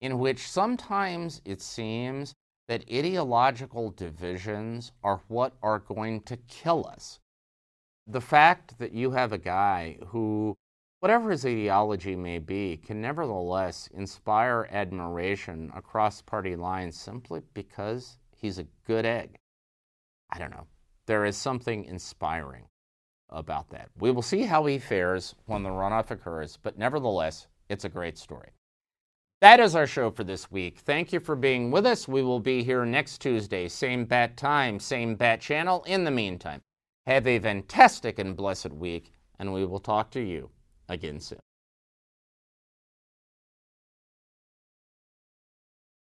in 0.00 0.18
which 0.18 0.48
sometimes 0.48 1.40
it 1.44 1.60
seems 1.60 2.34
that 2.68 2.84
ideological 2.92 3.90
divisions 3.90 4.92
are 5.02 5.20
what 5.28 5.54
are 5.62 5.78
going 5.78 6.20
to 6.22 6.36
kill 6.36 6.86
us. 6.86 7.18
The 8.06 8.20
fact 8.20 8.78
that 8.78 8.92
you 8.92 9.12
have 9.12 9.32
a 9.32 9.38
guy 9.38 9.98
who, 10.08 10.56
whatever 11.00 11.30
his 11.30 11.46
ideology 11.46 12.16
may 12.16 12.38
be, 12.38 12.76
can 12.76 13.00
nevertheless 13.00 13.88
inspire 13.94 14.68
admiration 14.70 15.70
across 15.74 16.22
party 16.22 16.56
lines 16.56 16.98
simply 16.98 17.40
because 17.54 18.18
he's 18.36 18.58
a 18.58 18.66
good 18.86 19.06
egg. 19.06 19.36
I 20.30 20.38
don't 20.38 20.50
know. 20.50 20.66
There 21.06 21.24
is 21.24 21.36
something 21.36 21.84
inspiring 21.84 22.64
about 23.30 23.70
that. 23.70 23.88
We 23.98 24.10
will 24.10 24.22
see 24.22 24.42
how 24.42 24.66
he 24.66 24.78
fares 24.78 25.34
when 25.46 25.62
the 25.62 25.70
runoff 25.70 26.10
occurs, 26.10 26.58
but 26.62 26.78
nevertheless, 26.78 27.46
it's 27.68 27.84
a 27.84 27.88
great 27.88 28.18
story. 28.18 28.50
That 29.40 29.60
is 29.60 29.76
our 29.76 29.86
show 29.86 30.10
for 30.10 30.24
this 30.24 30.50
week. 30.50 30.78
Thank 30.80 31.12
you 31.12 31.20
for 31.20 31.36
being 31.36 31.70
with 31.70 31.86
us. 31.86 32.08
We 32.08 32.22
will 32.22 32.40
be 32.40 32.64
here 32.64 32.84
next 32.84 33.20
Tuesday, 33.20 33.68
same 33.68 34.04
bat 34.04 34.36
time, 34.36 34.80
same 34.80 35.14
bat 35.14 35.40
channel. 35.40 35.84
In 35.86 36.02
the 36.02 36.10
meantime, 36.10 36.60
have 37.06 37.26
a 37.26 37.38
fantastic 37.38 38.18
and 38.18 38.36
blessed 38.36 38.72
week, 38.72 39.12
and 39.38 39.52
we 39.52 39.64
will 39.64 39.78
talk 39.78 40.10
to 40.10 40.20
you 40.20 40.50
again 40.88 41.20
soon. 41.20 41.47